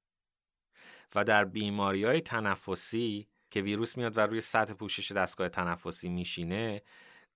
و 1.15 1.23
در 1.23 1.45
بیماری 1.45 2.03
های 2.03 2.21
تنفسی 2.21 3.27
که 3.51 3.61
ویروس 3.61 3.97
میاد 3.97 4.17
و 4.17 4.21
روی 4.21 4.41
سطح 4.41 4.73
پوشش 4.73 5.11
دستگاه 5.11 5.49
تنفسی 5.49 6.09
میشینه 6.09 6.81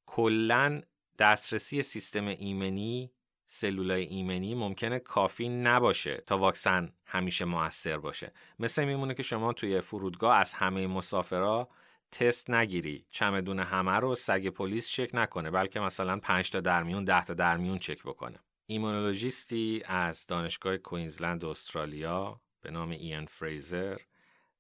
کلا 0.06 0.82
دسترسی 1.20 1.84
سیستم 1.84 2.27
ایمنی 2.27 3.12
سلولای 3.48 4.03
ایمنی 4.03 4.56
ممکنه 4.56 5.00
کافی 5.00 5.50
نباشه 5.50 6.18
تا 6.18 6.38
واکسن 6.38 6.94
همیشه 7.06 7.46
موثر 7.46 7.98
باشه. 7.98 8.34
مثل 8.60 8.86
میمونه 8.86 9.13
که 9.13 9.24
شما 9.24 9.53
توی 9.53 9.82
فرودگاه 9.82 10.38
از 10.38 10.53
همه 10.53 10.88
مسافرها 10.88 11.70
تست 12.12 12.50
نگیری. 12.50 13.06
چمدون 13.12 13.60
همه 13.60 13.91
رو 13.91 14.15
سگ 14.15 14.48
پلیس 14.48 14.89
چک 14.89 15.10
نکنه 15.13 15.51
بلکه 15.51 15.80
مثلا 15.80 16.20
5 16.20 16.50
تا 16.50 16.60
درمیون 16.60 17.03
10 17.03 17.24
تا 17.24 17.34
درمیون 17.34 17.80
چک 17.80 18.03
بکنه. 18.03 18.39
ایمونولوژیستی 18.65 19.82
از 19.86 20.27
دانشگاه 20.27 20.77
کوینزلند 20.77 21.46
استرالیا 21.46 22.41
به 22.62 22.72
نام 22.72 22.89
ایان 22.89 23.25
فریزر 23.25 23.98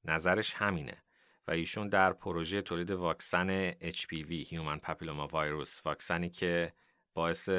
نظرش 0.05 0.53
همینه 0.53 1.03
و 1.47 1.51
ایشون 1.51 1.89
در 1.89 2.13
پروژه 2.13 2.61
تولید 2.61 2.91
واکسن 2.91 3.71
HPV 3.71 4.47
Human 4.47 4.79
Papilloma 4.87 5.31
Virus 5.31 5.85
واکسنی 5.85 6.29
که 6.29 6.73
باعث 7.13 7.49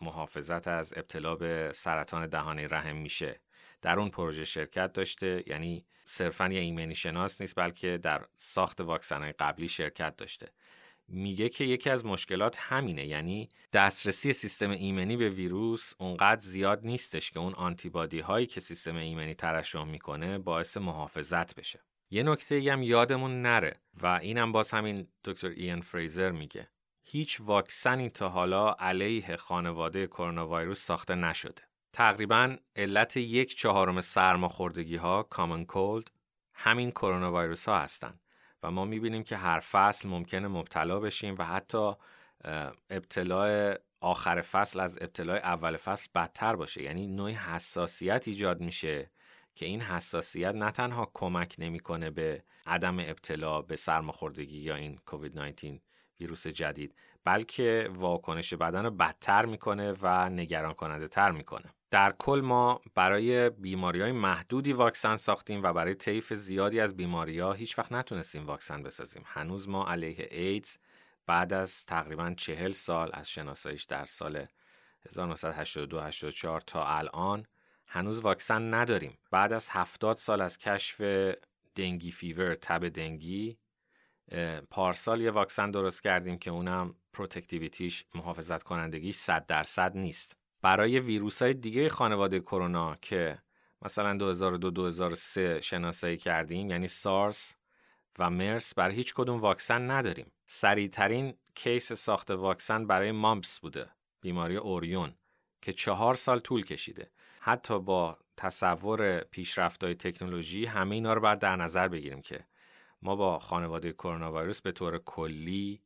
محافظت 0.00 0.68
از 0.68 0.92
ابتلا 0.96 1.34
به 1.34 1.70
سرطان 1.74 2.26
دهانه 2.26 2.66
رحم 2.66 2.96
میشه. 2.96 3.40
در 3.86 3.98
اون 3.98 4.10
پروژه 4.10 4.44
شرکت 4.44 4.92
داشته 4.92 5.44
یعنی 5.46 5.86
صرفا 6.04 6.48
یه 6.48 6.60
ایمنی 6.60 6.94
شناس 6.94 7.40
نیست 7.40 7.54
بلکه 7.56 7.98
در 8.02 8.26
ساخت 8.34 8.80
واکسن 8.80 9.32
قبلی 9.38 9.68
شرکت 9.68 10.16
داشته. 10.16 10.48
میگه 11.08 11.48
که 11.48 11.64
یکی 11.64 11.90
از 11.90 12.06
مشکلات 12.06 12.56
همینه 12.58 13.06
یعنی 13.06 13.48
دسترسی 13.72 14.32
سیستم 14.32 14.70
ایمنی 14.70 15.16
به 15.16 15.28
ویروس 15.28 15.92
اونقدر 15.98 16.40
زیاد 16.40 16.80
نیستش 16.86 17.30
که 17.30 17.38
اون 17.38 17.54
آنتیبادی 17.54 18.20
هایی 18.20 18.46
که 18.46 18.60
سیستم 18.60 18.96
ایمنی 18.96 19.34
ترشح 19.34 19.84
می‌کنه 19.84 20.38
باعث 20.38 20.76
محافظت 20.76 21.54
بشه. 21.54 21.80
یه 22.10 22.22
نکته 22.22 22.72
هم 22.72 22.82
یادمون 22.82 23.42
نره 23.42 23.80
و 24.02 24.06
اینم 24.06 24.52
باز 24.52 24.70
همین 24.70 25.08
دکتر 25.24 25.48
ایان 25.48 25.80
فریزر 25.80 26.30
میگه. 26.30 26.68
هیچ 27.04 27.40
واکسنی 27.40 28.10
تا 28.10 28.28
حالا 28.28 28.70
علیه 28.70 29.36
خانواده 29.36 30.06
کرونا 30.06 30.48
ویروس 30.48 30.84
ساخته 30.84 31.14
نشده. 31.14 31.62
تقریبا 31.96 32.56
علت 32.76 33.16
یک 33.16 33.56
چهارم 33.56 34.00
سرماخوردگی 34.00 34.96
ها 34.96 35.22
کامن 35.22 35.64
کولد 35.64 36.10
همین 36.54 36.90
کرونا 36.90 37.32
ویروس 37.32 37.68
ها 37.68 37.78
هستند 37.78 38.20
و 38.62 38.70
ما 38.70 38.84
می‌بینیم 38.84 39.22
که 39.22 39.36
هر 39.36 39.60
فصل 39.60 40.08
ممکنه 40.08 40.48
مبتلا 40.48 41.00
بشیم 41.00 41.34
و 41.38 41.44
حتی 41.44 41.92
ابتلاع 42.90 43.74
آخر 44.00 44.40
فصل 44.40 44.80
از 44.80 44.98
ابتلاع 45.00 45.36
اول 45.36 45.76
فصل 45.76 46.08
بدتر 46.14 46.56
باشه. 46.56 46.82
یعنی 46.82 47.06
نوعی 47.06 47.34
حساسیت 47.34 48.28
ایجاد 48.28 48.60
میشه 48.60 49.10
که 49.54 49.66
این 49.66 49.80
حساسیت 49.80 50.54
نه 50.54 50.70
تنها 50.70 51.10
کمک 51.14 51.54
نمی‌کنه 51.58 52.10
به 52.10 52.42
عدم 52.66 52.98
ابتلا 52.98 53.62
به 53.62 53.76
سرماخوردگی 53.76 54.58
یا 54.58 54.76
این 54.76 54.98
کووید 55.06 55.38
19 55.38 55.80
ویروس 56.20 56.46
جدید 56.46 56.94
بلکه 57.26 57.90
واکنش 57.92 58.54
بدن 58.54 58.84
رو 58.84 58.90
بدتر 58.90 59.46
می‌کنه 59.46 59.94
و 60.02 60.28
نگران 60.28 60.74
کننده 60.74 61.08
تر 61.08 61.30
می‌کنه. 61.30 61.74
در 61.90 62.12
کل 62.18 62.40
ما 62.44 62.80
برای 62.94 63.50
بیماری 63.50 64.00
های 64.00 64.12
محدودی 64.12 64.72
واکسن 64.72 65.16
ساختیم 65.16 65.62
و 65.62 65.72
برای 65.72 65.94
طیف 65.94 66.32
زیادی 66.32 66.80
از 66.80 66.96
بیماری 66.96 67.38
ها 67.38 67.52
هیچ 67.52 67.78
وقت 67.78 67.92
نتونستیم 67.92 68.46
واکسن 68.46 68.82
بسازیم. 68.82 69.22
هنوز 69.26 69.68
ما 69.68 69.86
علیه 69.86 70.28
ایدز 70.30 70.78
بعد 71.26 71.52
از 71.52 71.86
تقریبا 71.86 72.34
چهل 72.36 72.72
سال 72.72 73.10
از 73.12 73.30
شناساییش 73.30 73.82
در 73.82 74.04
سال 74.04 74.46
1982-84 75.08 76.62
تا 76.66 76.86
الان 76.86 77.46
هنوز 77.86 78.20
واکسن 78.20 78.74
نداریم. 78.74 79.18
بعد 79.30 79.52
از 79.52 79.68
70 79.70 80.16
سال 80.16 80.40
از 80.40 80.58
کشف 80.58 81.00
dengue 81.74 82.10
fever 82.10 82.54
تب 82.54 82.88
دنگی 82.88 83.58
پارسال 84.70 85.20
یه 85.20 85.30
واکسن 85.30 85.70
درست 85.70 86.02
کردیم 86.02 86.38
که 86.38 86.50
اونم 86.50 86.94
protectivity 87.12 87.91
ش 87.91 88.04
محافظت 88.14 88.62
کنندگیش 88.62 89.16
100 89.16 89.46
درصد 89.46 89.96
نیست. 89.96 90.36
برای 90.62 91.00
ویروس 91.00 91.42
های 91.42 91.54
دیگه 91.54 91.88
خانواده 91.88 92.40
کرونا 92.40 92.96
که 93.02 93.38
مثلا 93.82 94.34
2002-2003 95.58 95.60
شناسایی 95.60 96.16
کردیم 96.16 96.70
یعنی 96.70 96.88
سارس 96.88 97.56
و 98.18 98.30
مرس 98.30 98.74
برای 98.74 98.94
هیچ 98.94 99.14
کدوم 99.14 99.40
واکسن 99.40 99.90
نداریم. 99.90 100.32
سریعترین 100.46 101.34
case 101.54 101.92
ساخت 101.92 102.30
واکسن 102.30 102.86
برای 102.86 103.12
mumps 103.12 103.60
بوده 103.60 103.88
بیماری 104.20 104.56
اوریون 104.56 105.14
که 105.62 105.72
چهار 105.72 106.14
سال 106.14 106.38
طول 106.38 106.64
کشیده. 106.64 107.10
حتی 107.40 107.78
با 107.80 108.18
تصور 108.36 109.20
پیشرفت‌های 109.20 109.94
تکنولوژی 109.94 110.64
همه 110.64 110.94
اینا 110.94 111.12
رو 111.12 111.20
باید 111.20 111.38
در 111.38 111.56
نظر 111.56 111.88
بگیریم 111.88 112.20
که 112.20 112.44
ما 113.02 113.16
با 113.16 113.38
خانواده 113.38 113.92
کرونا 113.92 114.32
ویروس 114.32 114.60
به 114.60 114.72
طور 114.72 114.98
کلی 114.98 115.82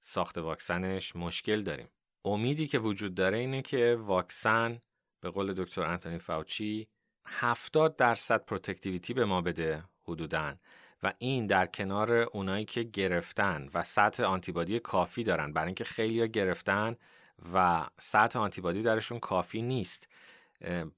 ساخت 0.00 0.38
واکسنش 0.38 1.16
مشکل 1.16 1.62
داریم. 1.62 1.88
امیدی 2.24 2.66
که 2.66 2.78
وجود 2.78 3.14
داره 3.14 3.38
اینه 3.38 3.62
که 3.62 3.98
واکسن 4.00 4.80
به 5.20 5.30
قول 5.30 5.54
دکتر 5.54 5.82
انتونی 5.82 6.18
فاوچی 6.18 6.88
70 7.26 7.96
درصد 7.96 8.44
protectivity 8.44 9.14
به 9.14 9.24
ما 9.24 9.40
بده 9.40 9.84
حدوداً 10.04 10.54
و 11.02 11.12
این 11.18 11.46
در 11.46 11.66
کنار 11.66 12.12
اونایی 12.12 12.64
که 12.64 12.82
گرفتن 12.82 13.68
و 13.74 13.82
سطح 13.82 14.24
آنتیبادی 14.24 14.80
کافی 14.80 15.22
دارن. 15.22 15.52
برای 15.52 15.66
اینکه 15.66 15.84
خیلی 15.84 16.28
گرفتن 16.28 16.96
و 17.54 17.86
سطح 17.98 18.38
آنتیبادی 18.38 18.82
درشون 18.82 19.18
کافی 19.18 19.62
نیست. 19.62 20.08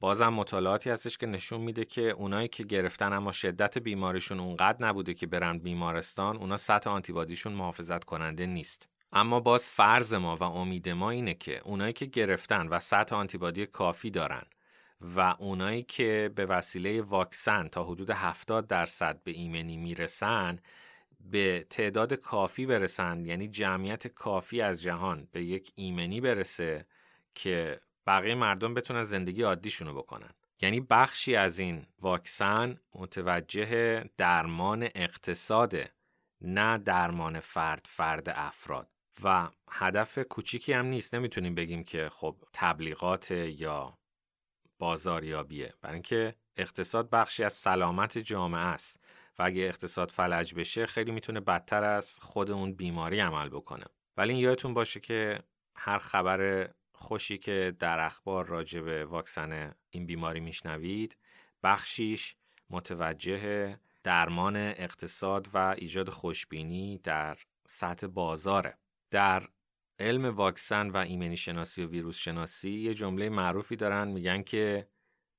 بازم 0.00 0.28
مطالعاتی 0.28 0.90
هستش 0.90 1.18
که 1.18 1.26
نشون 1.26 1.60
میده 1.60 1.84
که 1.84 2.02
اونایی 2.10 2.48
که 2.48 2.64
گرفتن 2.64 3.12
اما 3.12 3.32
شدت 3.32 3.78
بیماریشون 3.78 4.40
اونقدر 4.40 4.86
نبوده 4.86 5.14
که 5.14 5.26
برن 5.26 5.58
بیمارستان 5.58 6.36
اونا 6.36 6.56
سطح 6.56 6.90
آنتیبادیشون 6.90 7.52
محافظت 7.52 8.04
کننده 8.04 8.46
نیست. 8.46 8.88
اما 9.12 9.40
باز 9.40 9.70
فرض 9.70 10.14
ما 10.14 10.36
و 10.36 10.42
امید 10.42 10.88
ما 10.88 11.10
اینه 11.10 11.34
که 11.34 11.60
اونایی 11.64 11.92
که 11.92 12.06
گرفتن 12.06 12.68
و 12.68 12.78
سطح 12.78 13.16
آنتیبادی 13.16 13.66
کافی 13.66 14.10
دارن 14.10 14.42
و 15.00 15.34
اونایی 15.38 15.82
که 15.82 16.30
به 16.34 16.46
وسیله 16.46 17.02
واکسن 17.02 17.68
تا 17.68 17.84
حدود 17.84 18.10
70 18.10 18.66
درصد 18.66 19.22
به 19.24 19.30
ایمنی 19.30 19.76
می‌رسن 19.76 20.58
به 21.20 21.66
تعداد 21.70 22.14
کافی 22.14 22.66
برسن 22.66 23.24
یعنی 23.26 23.48
جمعیت 23.48 24.06
کافی 24.06 24.60
از 24.60 24.82
جهان 24.82 25.28
به 25.32 25.44
یک 25.44 25.72
ایمنی 25.74 26.20
برسه 26.20 26.86
که 27.34 27.80
بقیه 28.08 28.34
مردم 28.34 28.74
بتونن 28.74 29.02
زندگی 29.02 29.42
عادیشونو 29.42 29.94
بکنن. 29.94 30.30
یعنی 30.60 30.80
بخشی 30.80 31.36
از 31.36 31.58
این 31.58 31.86
واکسن 32.00 32.80
متوجه 32.94 34.04
درمان 34.16 34.88
اقتصاده 34.94 35.92
نه 36.40 36.78
درمان 36.78 37.40
فرد 37.40 37.86
فرد 37.88 38.28
افراد. 38.28 38.88
و 39.24 39.48
هدف 39.70 40.18
کوچیکی 40.18 40.72
هم 40.72 40.86
نیست. 40.86 41.14
نمی‌تونیم 41.14 41.54
بگیم 41.54 41.84
که 41.84 42.08
خب 42.08 42.36
تبلیغات 42.52 43.30
یا 43.30 43.98
بازاریابیه. 44.78 45.74
برای 45.82 45.94
اینکه 45.94 46.34
اقتصاد 46.56 47.10
بخشی 47.10 47.44
از 47.44 47.52
سلامت 47.52 48.18
جامعه 48.18 48.60
است. 48.60 49.04
و 49.38 49.42
اگه 49.42 49.62
اقتصاد 49.62 50.10
فلج 50.10 50.54
بشه 50.54 50.86
خیلی 50.86 51.12
می‌تونه 51.12 51.40
بدتر 51.40 51.84
از 51.84 52.18
خود 52.22 52.50
اون 52.50 52.72
بیماری 52.72 53.20
عمل 53.20 53.48
بکنه. 53.48 53.84
ولی 54.16 54.32
این 54.32 54.42
یادتون 54.42 54.74
باشه 54.74 55.00
که 55.00 55.40
هر 55.76 55.98
خبر 55.98 56.70
خوشی 56.98 57.38
که 57.38 57.76
در 57.78 57.98
اخبار 57.98 58.46
راجع 58.46 58.80
به 58.80 59.04
واکسن 59.04 59.74
این 59.90 60.06
بیماری 60.06 60.40
میشنوید 60.40 61.16
بخشیش 61.62 62.36
متوجه 62.70 63.76
درمان 64.02 64.56
اقتصاد 64.56 65.48
و 65.54 65.74
ایجاد 65.78 66.10
خوشبینی 66.10 66.98
در 66.98 67.38
سطح 67.66 68.06
بازاره. 68.06 68.78
در 69.10 69.48
علم 70.00 70.24
واکسن 70.24 70.90
و 70.90 70.96
ایمنی 70.96 71.36
شناسی 71.36 71.82
و 71.82 71.86
ویروس 71.88 72.18
شناسی 72.18 72.70
یه 72.70 72.94
جمله 72.94 73.28
معروفی 73.28 73.76
دارن 73.76 74.08
میگن 74.08 74.42
که 74.42 74.88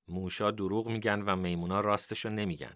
موشا 0.08 0.52
دروغ 0.52 0.88
میگن 0.88 1.22
و 1.22 1.36
میمونا 1.36 1.82
راستشو 1.82 2.30
نمیگن. 2.30 2.74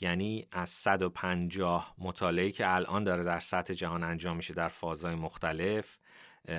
یعنی 0.00 0.48
از 0.52 0.70
150 0.70 1.94
مطالعه 1.98 2.50
که 2.50 2.74
الان 2.74 3.04
داره 3.04 3.24
در 3.24 3.40
سطح 3.40 3.74
جهان 3.74 4.04
انجام 4.04 4.36
میشه 4.36 4.54
در 4.54 4.68
فازهای 4.68 5.14
مختلف 5.14 5.98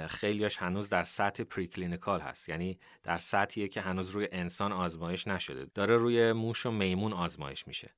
خیلیاش 0.08 0.58
هنوز 0.58 0.90
در 0.90 1.04
سطح 1.04 1.44
preclinical 1.44 2.20
هست. 2.20 2.50
یعنی 2.50 2.80
در 3.04 3.18
سطحیه 3.18 3.68
که 3.68 3.82
هنوز 3.82 4.10
روی 4.10 4.28
انسان 4.32 4.72
آزمایش 4.72 5.28
نشده. 5.28 5.66
داره 5.66 5.98
روی 5.98 6.34
موش 6.34 6.66
و 6.66 6.72
میمون 6.72 7.14
آزمایش 7.14 7.68
میشه. 7.68 7.94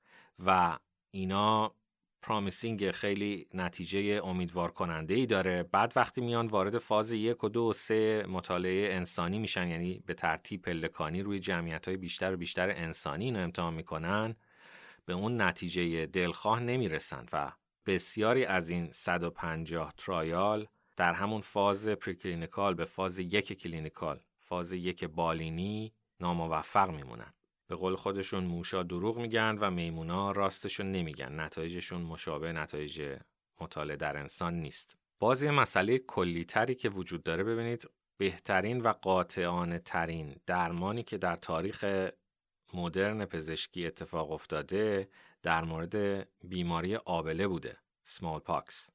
و 0.45 0.77
اینا 1.11 1.75
promising 2.21 2.91
خیلی 2.91 3.47
نتیجه 3.53 4.21
امیدوار 4.23 4.71
کننده 4.71 5.13
ای 5.13 5.25
داره. 5.25 5.63
بعد 5.63 5.93
وقتی 5.95 6.21
میان 6.21 6.47
وارد 6.47 6.77
فاز 6.77 7.11
یک 7.11 7.43
و 7.43 7.49
دو 7.49 7.63
و 7.63 7.73
سه 7.73 8.25
مطالعه 8.29 8.95
انسانی 8.95 9.39
میشن 9.39 9.67
یعنی 9.67 10.03
به 10.05 10.13
ترتیب 10.13 10.61
پلکانی 10.61 11.21
روی 11.21 11.39
جمعیت 11.39 11.87
های 11.87 11.97
بیشتر 11.97 12.33
و 12.33 12.37
بیشتر 12.37 12.69
انسانی 12.69 13.25
اینو 13.25 13.39
امتحان 13.39 13.73
می‌کنن 13.73 14.35
به 15.05 15.13
اون 15.13 15.41
نتیجه 15.41 16.05
دلخواه 16.05 16.59
نمی‌رسن. 16.59 17.25
و 17.33 17.51
بسیاری 17.85 18.45
از 18.45 18.69
این 18.69 18.91
150 18.91 19.93
trial 19.97 20.67
در 20.99 21.13
همون 21.13 21.41
فاز 21.41 21.87
preclinical 21.89 22.73
به 22.73 22.85
فاز 22.85 23.19
یک 23.19 23.53
clinical 23.53 24.19
فاز 24.37 24.71
یک 24.71 25.05
بالینی 25.05 25.93
ناموفق 26.19 26.89
میمونن. 26.89 27.33
به 27.67 27.75
قول 27.75 27.95
خودشون 27.95 28.43
موشا 28.43 28.83
دروغ 28.83 29.17
میگن 29.17 29.57
و 29.61 29.71
میمونا 29.71 30.31
راستشو 30.31 30.91
نمیگن. 30.91 31.39
نتایجشون 31.39 32.01
مشابه 32.01 32.51
نتایج 32.51 33.17
مطالعه 33.61 33.97
در 33.97 34.17
انسان 34.17 34.53
نیست. 34.53 34.97
باز 35.19 35.43
یه 35.43 35.51
مسئله 35.51 35.97
کلیتری 35.97 36.75
که 36.75 36.89
وجود 36.89 37.23
داره 37.23 37.43
ببینید 37.43 37.89
بهترین 38.17 38.81
و 38.81 38.93
قاطعانه 38.93 39.79
ترین 39.79 40.35
درمانی 40.45 41.03
که 41.03 41.17
در 41.17 41.35
تاریخ 41.35 42.09
مدرن 42.73 43.25
پزشکی 43.25 43.87
اتفاق 43.87 44.31
افتاده 44.31 45.09
در 45.43 45.63
مورد 45.63 46.27
بیماری 46.43 46.95
آبله 46.95 47.47
بوده 47.47 47.77
سمال 48.03 48.39
پاکس 48.39 48.89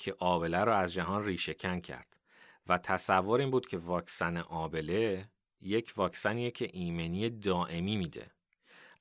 که 0.00 0.14
آبله 0.18 0.58
رو 0.58 0.72
از 0.72 0.92
جهان 0.92 1.24
ریشهکن 1.24 1.80
کرد 1.80 2.16
و 2.66 2.78
تصور 2.78 3.40
این 3.40 3.50
بود 3.50 3.66
که 3.66 3.78
واکسن 3.78 4.36
آبله 4.36 5.28
یک 5.60 5.92
واکسنیه 5.96 6.50
که 6.50 6.70
ایمنی 6.72 7.30
دائمی 7.30 7.96
میده. 7.96 8.30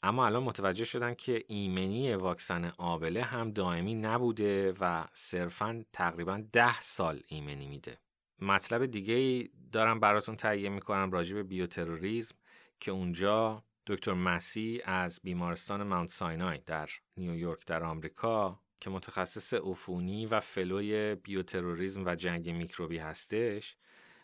اما 0.04 0.26
الان 0.26 0.44
متوجه 0.44 0.86
شدن 0.86 1.14
که 1.14 1.44
ایمنی 1.48 2.14
واکسن 2.14 2.66
آبله 2.78 3.24
هم 3.24 3.52
دائمی 3.52 3.96
نبوده 3.96 4.74
و 4.80 5.06
صرفا 5.14 5.86
تقریبا 5.94 6.44
ده 6.52 6.82
سال 6.82 7.24
ایمنی 7.28 7.68
میده. 7.68 7.98
مطلب 8.40 8.86
دیگه 8.86 9.14
ای 9.14 9.50
دارم 9.72 10.00
براتون 10.00 10.36
تهیه 10.36 10.70
می‌کنم 10.70 11.12
راجع 11.12 11.36
به 11.36 11.44
بیوتروریسم 11.44 12.36
که 12.80 12.92
اونجا 12.92 13.64
دکتر 13.88 14.14
مسی 14.14 14.82
از 14.86 15.20
بیمارستان 15.24 15.84
ماونت 15.84 16.10
ساینای 16.10 16.58
در 16.66 16.90
نیویورک 17.18 17.66
در 17.66 17.84
آمریکا 17.84 18.60
که 18.80 18.90
متخصص 18.90 19.54
عفونی 19.54 20.26
و 20.26 20.40
فلوی 20.40 21.16
بیوتروریسم 21.16 22.06
و 22.06 22.16
جنگ 22.16 22.50
میکروبی 22.50 22.98
هستش 22.98 23.76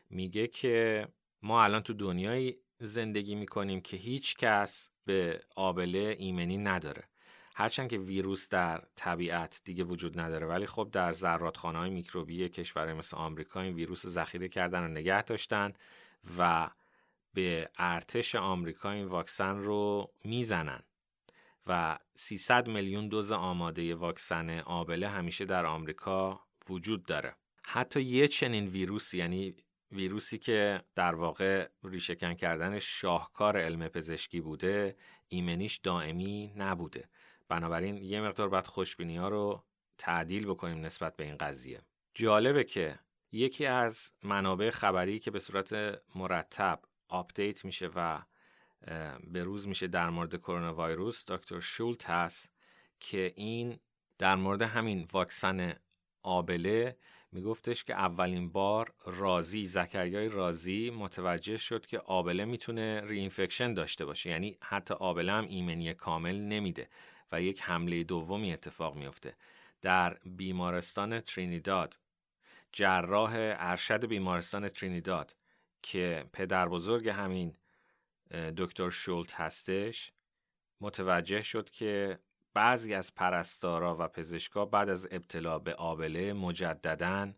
میگه 0.09 0.47
که 0.47 1.07
ما 1.41 1.63
الان 1.63 1.81
تو 1.81 1.93
دنیای 1.93 2.55
زندگی 2.79 3.35
می‌کنیم 3.35 3.81
که 3.81 3.97
هیچ 3.97 4.35
کس 4.35 4.89
به 5.05 5.41
آبله 5.55 6.15
ایمنی 6.19 6.57
نداره. 6.57 7.03
هرچند 7.55 7.89
که 7.89 7.97
ویروس 7.97 8.50
در 8.50 8.83
طبیعت 8.95 9.62
دیگه 9.63 9.83
وجود 9.83 10.19
نداره 10.19 10.47
ولی 10.47 10.65
خب 10.65 10.89
در 10.91 11.12
زراتخانه 11.12 11.79
های 11.79 11.89
میکروبی 11.89 12.50
کشورهای 12.50 12.93
مثل 12.93 13.17
آمریکا 13.17 13.62
این 13.62 13.74
ویروس 13.74 14.05
رو 14.05 14.12
ذخیره 14.12 14.47
کردن 14.50 14.83
و 14.83 14.88
نگه 14.88 15.24
داشتن 15.24 15.74
و 16.38 16.69
به 17.33 17.69
ارتش 17.77 18.35
آمریکا 18.35 18.91
این 18.91 19.05
واکسن 19.05 19.57
رو 19.57 20.12
می‌زنن. 20.24 20.83
و 21.67 21.98
300 22.13 22.67
میلیون 22.67 23.07
دوز 23.07 23.31
آماده 23.31 23.95
واکسن 23.95 24.60
آبله 24.60 25.10
همیشه 25.10 25.45
در 25.45 25.65
آمریکا 25.65 26.39
وجود 26.69 27.05
داره. 27.05 27.36
حتی 27.65 28.01
یه 28.01 28.27
چنین 28.27 28.67
ویروسی 28.67 29.17
یعنی 29.17 29.55
ویروسی 29.91 30.38
که 30.38 30.81
در 30.95 31.15
واقع 31.15 31.67
ریشهکن 31.84 32.34
کردن 32.34 32.79
شاهکار 32.79 33.57
علم 33.57 33.88
پزشکی 33.88 34.41
بوده 34.41 34.95
ایمنیش 35.27 35.77
دائمی 35.77 36.53
نبوده. 36.57 37.10
بنابراین 37.50 37.98
یه 37.98 38.22
مقدار 38.22 38.50
باید 38.50 38.67
خوشبینی 38.67 39.17
ها 39.17 39.29
رو 39.29 39.63
تعدیل 39.98 40.45
بکنیم 40.45 40.86
نسبت 40.86 41.15
به 41.15 41.24
این 41.24 41.38
قضیه. 41.38 41.81
جالبه 42.13 42.63
که 42.63 43.00
یکی 43.31 43.65
از 43.65 44.12
منابع 44.24 44.69
خبری 44.69 45.19
که 45.19 45.31
به 45.31 45.39
صورت 45.39 46.00
مرتب 46.15 46.79
آپدیت 47.07 47.65
میشه 47.65 47.89
و 47.95 48.22
به 49.24 49.44
روز 49.44 49.68
میشه 49.68 49.88
در 49.88 50.10
مورد 50.10 50.36
کرونا 50.36 50.86
ویروس 50.86 51.25
دکتر 51.27 51.60
شولت 51.60 52.10
هست 52.10 52.51
که 53.00 53.34
این 53.36 53.80
در 54.18 54.36
مورد 54.36 54.62
همین 54.62 55.08
واکسن 55.13 55.74
آبله 56.24 56.98
میگفتش 57.32 57.84
که 57.84 57.94
اولین 57.94 58.50
بار 58.50 58.94
رازی 59.06 59.65
زکریای 59.65 60.30
رازی 60.30 60.89
متوجه 60.89 61.58
شد 61.58 61.86
که 61.86 62.00
آبله 62.00 62.46
می‌تونه 62.46 63.01
reinfection 63.01 63.74
داشته 63.74 64.06
باشه. 64.06 64.30
یعنی 64.30 64.58
حتی 64.62 64.94
آبله 64.94 65.32
هم 65.32 65.48
ایمنی 65.48 65.94
کامل 65.94 66.36
نمیده 66.36 66.89
و 67.32 67.42
یک 67.42 67.62
حمله 67.62 68.04
دومی 68.04 68.54
اتفاق 68.54 68.96
میفته. 68.96 69.36
در 69.82 70.17
بیمارستان 70.26 71.19
ترینیداد 71.19 72.00
جراح 72.71 73.34
ارشد 73.38 74.06
بیمارستان 74.06 74.67
ترینیداد 74.69 75.36
که 75.82 76.26
پدر 76.34 76.67
بزرگ 76.67 77.10
همین 77.10 77.56
دکتر 78.31 78.89
شولت 78.89 79.33
هستش. 79.33 80.11
متوجه 80.81 81.41
شد 81.41 81.69
که 81.69 82.19
بعضی 82.53 82.93
از 82.93 83.15
پرستارا 83.15 83.97
و 83.99 84.07
پزشکا 84.07 84.65
بعد 84.65 84.89
از 84.89 85.07
ابتلا 85.11 85.59
به 85.59 85.73
آبله 85.73 86.33
مجددا 86.33 87.33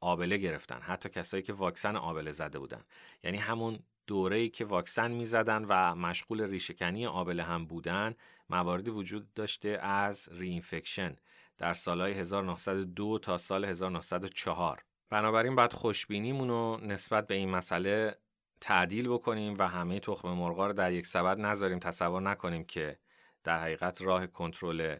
آبله 0.00 0.36
گرفتن. 0.36 0.80
حتی 0.80 1.08
کسایی 1.08 1.42
که 1.42 1.52
واکسن 1.52 1.96
آبله 1.96 2.32
زده 2.32 2.58
بودن. 2.58 2.84
یعنی 3.22 3.36
همون 3.36 3.78
دوره‌ای 4.06 4.48
که 4.48 4.64
واکسن 4.64 5.10
می‌زدن 5.10 5.64
و 5.64 5.94
مشغول 5.94 6.40
ریشهکنی 6.40 7.06
آبله 7.06 7.42
هم 7.42 7.66
بودن 7.66 8.14
مواردی 8.50 8.90
وجود 8.90 9.34
داشته 9.34 9.68
از 9.68 10.28
رینفکشن 10.32 11.16
در 11.58 11.74
سالهای 11.74 12.12
1902 12.12 13.18
تا 13.18 13.38
سال 13.38 13.64
1904 13.64 14.84
بنابراین 15.10 15.54
باید 15.54 15.72
خوشبینیمون 15.72 16.48
رو 16.48 16.80
نسبت 16.82 17.26
به 17.26 17.34
این 17.34 17.50
مسئله 17.50 18.18
تعدیل 18.60 19.08
بکنیم 19.08 19.54
و 19.58 19.68
همه 19.68 20.00
تخم 20.00 20.28
مرغا 20.28 20.66
رو 20.66 20.72
در 20.72 20.92
یک 20.92 21.06
سبد 21.06 21.40
نذاریم 21.40 21.78
تصور 21.78 22.22
نکنیم 22.22 22.64
که 22.64 22.98
در 23.44 23.60
حقیقت 23.60 24.02
راه 24.02 24.26
کنترل 24.26 24.96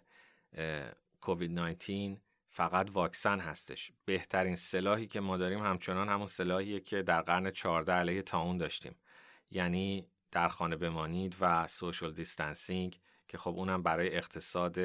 کووید 1.20 1.50
19 1.50 2.20
فقط 2.50 2.90
واکسن 2.92 3.40
هستش. 3.40 3.92
بهترین 4.04 4.56
سلاحی 4.56 5.06
که 5.06 5.20
ما 5.20 5.36
داریم 5.36 5.58
همچنان 5.58 6.08
همون 6.08 6.26
سلاحیه 6.26 6.80
که 6.80 7.02
در 7.02 7.22
قرن 7.22 7.50
14 7.50 7.92
علیه 7.92 8.22
تاون 8.22 8.58
داشتیم. 8.58 8.96
یعنی 9.50 10.06
در 10.30 10.48
خانه 10.48 10.76
بمانید 10.76 11.36
و 11.40 11.66
social 11.66 12.12
distancing 12.12 13.00
که 13.28 13.38
خب 13.38 13.50
اونم 13.50 13.82
برای 13.82 14.16
اقتصاد 14.16 14.78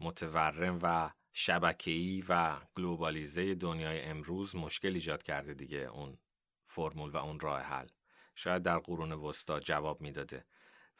متورم 0.00 0.78
و 0.82 1.10
شبکه‌ای 1.32 2.24
و 2.28 2.56
گلوبالیزه 2.76 3.54
دنیای 3.54 4.00
امروز 4.00 4.56
مشکل 4.56 4.94
ایجاد 4.94 5.22
کرده 5.22 5.54
دیگه 5.54 5.78
اون 5.78 6.18
فرمول 6.66 7.10
و 7.10 7.16
اون 7.16 7.40
راه 7.40 7.60
حل. 7.60 7.86
شاید 8.36 8.62
در 8.62 8.78
قرون 8.78 9.12
وسطا 9.12 9.60
جواب 9.60 10.00
می‌داده. 10.00 10.44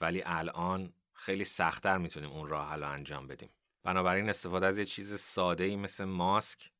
ولی 0.00 0.22
الان 0.26 0.92
خیلی 1.14 1.44
سختتر 1.44 1.98
می‌تونیم 1.98 2.30
اون 2.30 2.48
راه 2.48 2.70
حل 2.70 2.82
انجام 2.82 3.26
بدیم. 3.26 3.50
بنابراین 3.82 4.28
استفاده 4.28 4.66
از 4.66 4.78
یه 4.78 4.84
چیز 4.84 5.20
ساده 5.20 5.64
ای 5.64 5.76
مثل 5.76 6.04
ماسک 6.04 6.70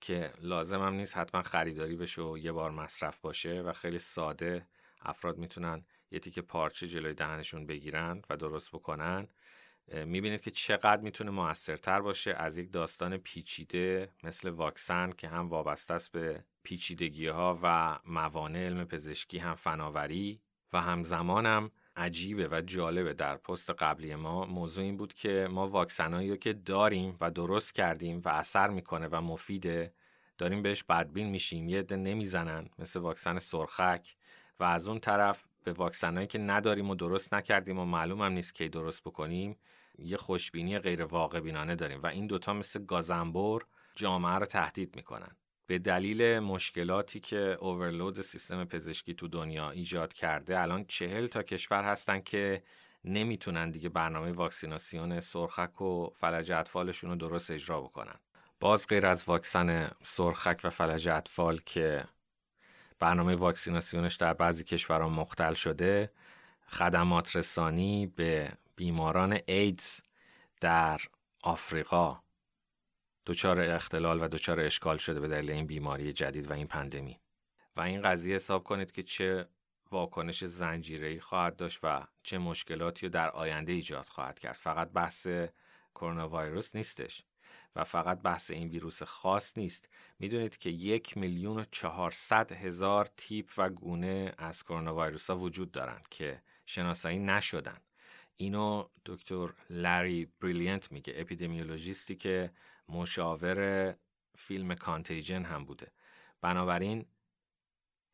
که 0.00 0.32
لازم 0.40 0.82
هم 0.82 0.94
نیست 0.94 1.16
حتما 1.16 1.42
خریداری 1.42 1.96
بشه 1.96 2.22
و 2.22 2.38
یه 2.38 2.52
بار 2.52 2.70
مصرف 2.70 3.20
باشه 3.20 3.60
و 3.60 3.72
خیلی 3.72 3.98
ساده 3.98 4.66
افراد 5.00 5.38
می‌تونن 5.38 5.84
یه 6.10 6.18
تیکه 6.18 6.42
پارچه 6.42 6.86
جلوی 6.86 7.14
دهنشون 7.14 7.66
بگیرن 7.66 8.22
و 8.30 8.36
درست 8.36 8.70
بکنن. 8.70 9.28
می‌بینید 9.92 10.40
که 10.40 10.50
چقدر 10.50 11.00
می‌تونه 11.00 11.30
موثرتر 11.30 12.00
باشه. 12.00 12.34
از 12.34 12.58
یک 12.58 12.72
داستان 12.72 13.16
پیچیده 13.16 14.12
مثل 14.22 14.48
واکسن 14.48 15.10
که 15.10 15.28
هم 15.28 15.48
وابسته 15.48 15.94
است 15.94 16.12
به 16.12 16.44
پیچیدگی 16.68 17.26
ها 17.26 17.58
و 17.62 17.98
موانع 18.06 18.66
علم 18.66 18.84
پزشکی 18.84 19.38
هم 19.38 19.54
فناوری 19.54 20.40
و 20.72 20.80
همزمان 20.80 21.46
هم 21.46 21.70
عجیبه 21.96 22.48
و 22.48 22.60
جالبه. 22.60 23.12
در 23.12 23.36
پست 23.36 23.70
قبلی 23.70 24.14
ما 24.14 24.46
موضوع 24.46 24.84
این 24.84 24.96
بود 24.96 25.12
که 25.12 25.48
ما 25.50 25.68
واکسنایی 25.68 26.36
که 26.36 26.52
داریم 26.52 27.16
و 27.20 27.30
درست 27.30 27.74
کردیم 27.74 28.20
و 28.24 28.28
اثر 28.28 28.68
می‌کنه 28.68 29.08
و 29.12 29.20
مفیده 29.20 29.92
داریم 30.38 30.62
بهش 30.62 30.82
بدبین 30.82 31.28
میشیم 31.28 31.68
یه 31.68 31.78
عده 31.78 31.96
نمی‌زنن 31.96 32.68
مثل 32.78 33.00
واکسن 33.00 33.38
سرخک. 33.38 34.16
و 34.60 34.64
از 34.64 34.88
اون 34.88 34.98
طرف 34.98 35.44
به 35.64 35.72
واکسنایی 35.72 36.26
که 36.26 36.38
نداریم 36.38 36.90
و 36.90 36.94
درست 36.94 37.34
نکردیم 37.34 37.78
و 37.78 37.84
معلوم 37.84 38.22
نیست 38.22 38.54
کی 38.54 38.68
درست 38.68 39.02
بکنیم 39.04 39.56
یه 39.98 40.16
خوشبینی 40.16 40.78
غیر 40.78 41.04
واقع 41.04 41.40
بینانه 41.40 41.74
داریم. 41.74 42.02
و 42.02 42.06
این 42.06 42.26
دوتا 42.26 42.52
مثل 42.52 42.84
گازنبور 42.84 43.66
جامعه 43.94 44.34
رو 44.34 44.46
تهدید 44.46 44.96
می‌کنن. 44.96 45.36
به 45.68 45.78
دلیل 45.78 46.38
مشکلاتی 46.38 47.20
که 47.20 47.56
اوورلود 47.60 48.20
سیستم 48.20 48.64
پزشکی 48.64 49.14
تو 49.14 49.28
دنیا 49.28 49.70
ایجاد 49.70 50.12
کرده 50.12 50.60
الان 50.60 50.84
چهل 50.84 51.26
تا 51.26 51.42
کشور 51.42 51.84
هستن 51.84 52.20
که 52.20 52.62
نمی‌تونن 53.04 53.70
دیگه 53.70 53.88
برنامه 53.88 54.32
واکسیناسیون 54.32 55.20
سرخک 55.20 55.82
و 55.82 56.10
فلج 56.16 56.52
اطفالشون 56.52 57.10
رو 57.10 57.16
درست 57.16 57.50
اجرا 57.50 57.80
بکنن. 57.80 58.14
باز 58.60 58.86
غیر 58.86 59.06
از 59.06 59.24
واکسن 59.24 59.90
سرخک 60.02 60.60
و 60.64 60.70
فلج 60.70 61.08
اطفال 61.08 61.58
که 61.66 62.04
برنامه 62.98 63.34
واکسیناسیونش 63.34 64.14
در 64.14 64.34
بعضی 64.34 64.64
کشورها 64.64 65.08
مختل 65.08 65.54
شده 65.54 66.10
خدمات 66.68 67.36
رسانی 67.36 68.06
به 68.06 68.52
بیماران 68.76 69.38
ایدز 69.46 70.00
در 70.60 71.00
آفریقا 71.42 72.20
دچار 73.28 73.60
اختلال 73.60 74.22
و 74.22 74.28
دچار 74.28 74.60
اشکال 74.60 74.96
شده 74.96 75.20
به 75.20 75.28
دلیل 75.28 75.50
این 75.50 75.66
بیماری 75.66 76.12
جدید 76.12 76.50
و 76.50 76.52
این 76.52 76.66
پندمی. 76.66 77.20
و 77.76 77.80
این 77.80 78.02
قضیه 78.02 78.34
حساب 78.34 78.64
کنید 78.64 78.92
که 78.92 79.02
چه 79.02 79.48
واکنش 79.90 80.44
زنجیره‌ای 80.44 81.20
خواهد 81.20 81.56
داشت 81.56 81.80
و 81.82 82.06
چه 82.22 82.38
مشکلاتی 82.38 83.06
رو 83.06 83.12
در 83.12 83.30
آینده 83.30 83.72
ایجاد 83.72 84.06
خواهد 84.06 84.38
کرد. 84.38 84.54
فقط 84.54 84.90
بحث 84.92 85.26
کرونا 85.94 86.28
ویروس 86.28 86.76
نیستش 86.76 87.22
و 87.76 87.84
فقط 87.84 88.22
بحث 88.22 88.50
این 88.50 88.68
ویروس 88.68 89.02
خاص 89.02 89.58
نیست. 89.58 89.88
می‌دونید 90.18 90.56
که 90.56 90.70
یک 90.70 91.16
میلیون 91.16 91.58
و 91.58 91.64
چهارصد 91.70 92.52
هزار 92.52 93.08
تیپ 93.16 93.50
و 93.56 93.68
گونه 93.70 94.34
از 94.38 94.62
کرونا 94.64 95.04
ویروس 95.04 95.30
ها 95.30 95.38
وجود 95.38 95.72
دارند 95.72 96.08
که 96.10 96.42
شناسایی 96.66 97.18
نشدن. 97.18 97.78
اینو 98.36 98.88
دکتر 99.06 99.48
لری 99.70 100.32
بریلینت 100.40 100.92
میگه 100.92 101.14
اپیدمیولوژیستی 101.16 102.16
که 102.16 102.50
مشاور 102.88 103.94
فیلم 104.34 104.74
Contagion 104.74 105.44
هم 105.44 105.64
بوده. 105.64 105.92
بنابراین 106.40 107.06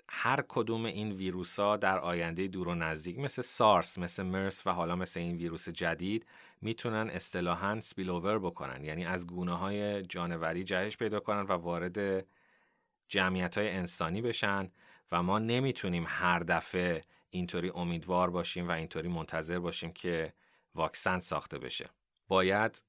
هر 0.08 0.44
کدوم 0.48 0.84
این 0.84 1.12
ویروس 1.12 1.58
ها 1.58 1.76
در 1.76 1.98
آینده 1.98 2.48
دور 2.48 2.68
و 2.68 2.74
نزدیک 2.74 3.18
مثل 3.18 3.42
سارس 3.42 3.98
مثل 3.98 4.22
مرس 4.22 4.66
و 4.66 4.70
حالا 4.70 4.96
مثل 4.96 5.20
این 5.20 5.36
ویروس 5.36 5.68
جدید 5.68 6.26
می‌تونن 6.60 7.10
اصطلاحا 7.10 7.80
سپیلوور 7.80 8.38
بکنن. 8.38 8.84
یعنی 8.84 9.04
از 9.04 9.26
گونه 9.26 9.58
های 9.58 10.02
جانوری 10.02 10.64
جهش 10.64 10.96
پیدا 10.96 11.20
کنن 11.20 11.40
و 11.40 11.52
وارد 11.52 12.26
جمعیت 13.08 13.58
های 13.58 13.70
انسانی 13.70 14.22
بشن 14.22 14.70
و 15.12 15.22
ما 15.22 15.38
نمی‌تونیم 15.38 16.04
هر 16.08 16.38
دفعه 16.38 17.04
اینطوری 17.30 17.70
امیدوار 17.74 18.30
باشیم 18.30 18.68
و 18.68 18.70
اینطوری 18.70 19.08
منتظر 19.08 19.58
باشیم 19.58 19.92
که 19.92 20.32
واکسن 20.74 21.18
ساخته 21.18 21.58
بشه. 21.58 21.90
باید 22.28 22.82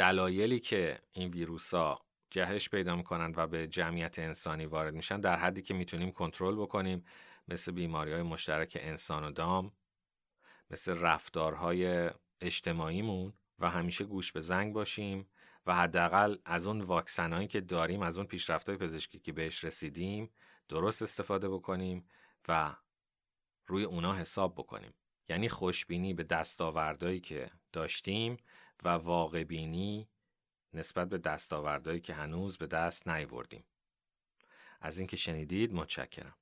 دلایلی 0.00 0.60
که 0.60 0.98
این 1.12 1.30
ویروس 1.30 1.74
ها 1.74 2.00
جهش 2.30 2.68
پیدا 2.68 2.96
می‌کنن 2.96 3.32
و 3.36 3.46
به 3.46 3.66
جمعیت 3.66 4.18
انسانی 4.18 4.66
وارد 4.66 4.94
میشن 4.94 5.20
در 5.20 5.36
حدی 5.36 5.62
که 5.62 5.74
می‌تونیم 5.74 6.12
کنترل 6.12 6.56
بکنیم 6.56 7.04
مثل 7.48 7.72
بیماری 7.72 8.12
های 8.12 8.22
مشترک 8.22 8.78
انسان 8.80 9.24
و 9.24 9.30
دام 9.32 9.72
مثل 10.70 10.98
رفتارهای 11.00 12.10
اجتماعیمون 12.40 13.32
و 13.58 13.70
همیشه 13.70 14.04
گوش 14.04 14.32
به 14.32 14.40
زنگ 14.40 14.72
باشیم 14.72 15.26
و 15.66 15.74
حداقل 15.74 16.36
از 16.44 16.66
اون 16.66 16.80
واکسنایی 16.80 17.48
که 17.48 17.60
داریم 17.60 18.02
از 18.02 18.16
اون 18.18 18.26
پیشرفت‌های 18.26 18.78
پزشکی 18.78 19.18
که 19.18 19.32
بهش 19.32 19.64
رسیدیم 19.64 20.30
درست 20.68 21.02
استفاده 21.02 21.48
بکنیم 21.48 22.08
و 22.48 22.76
روی 23.66 23.84
اونا 23.84 24.14
حساب 24.14 24.54
بکنیم. 24.54 24.94
یعنی 25.28 25.48
خوشبینی 25.48 26.14
به 26.14 26.22
دستاوردهایی 26.22 27.20
که 27.20 27.50
داشتیم 27.72 28.36
و 28.84 28.88
واقع 28.88 29.44
بینی 29.44 30.08
نسبت 30.72 31.08
به 31.08 31.18
دستاوردهایی 31.18 32.00
که 32.00 32.14
هنوز 32.14 32.58
به 32.58 32.66
دست 32.66 33.08
نیاوردیم 33.08 33.64
از 34.80 34.98
اینکه 34.98 35.16
شنیدید 35.16 35.72
متشکرم. 35.72 36.36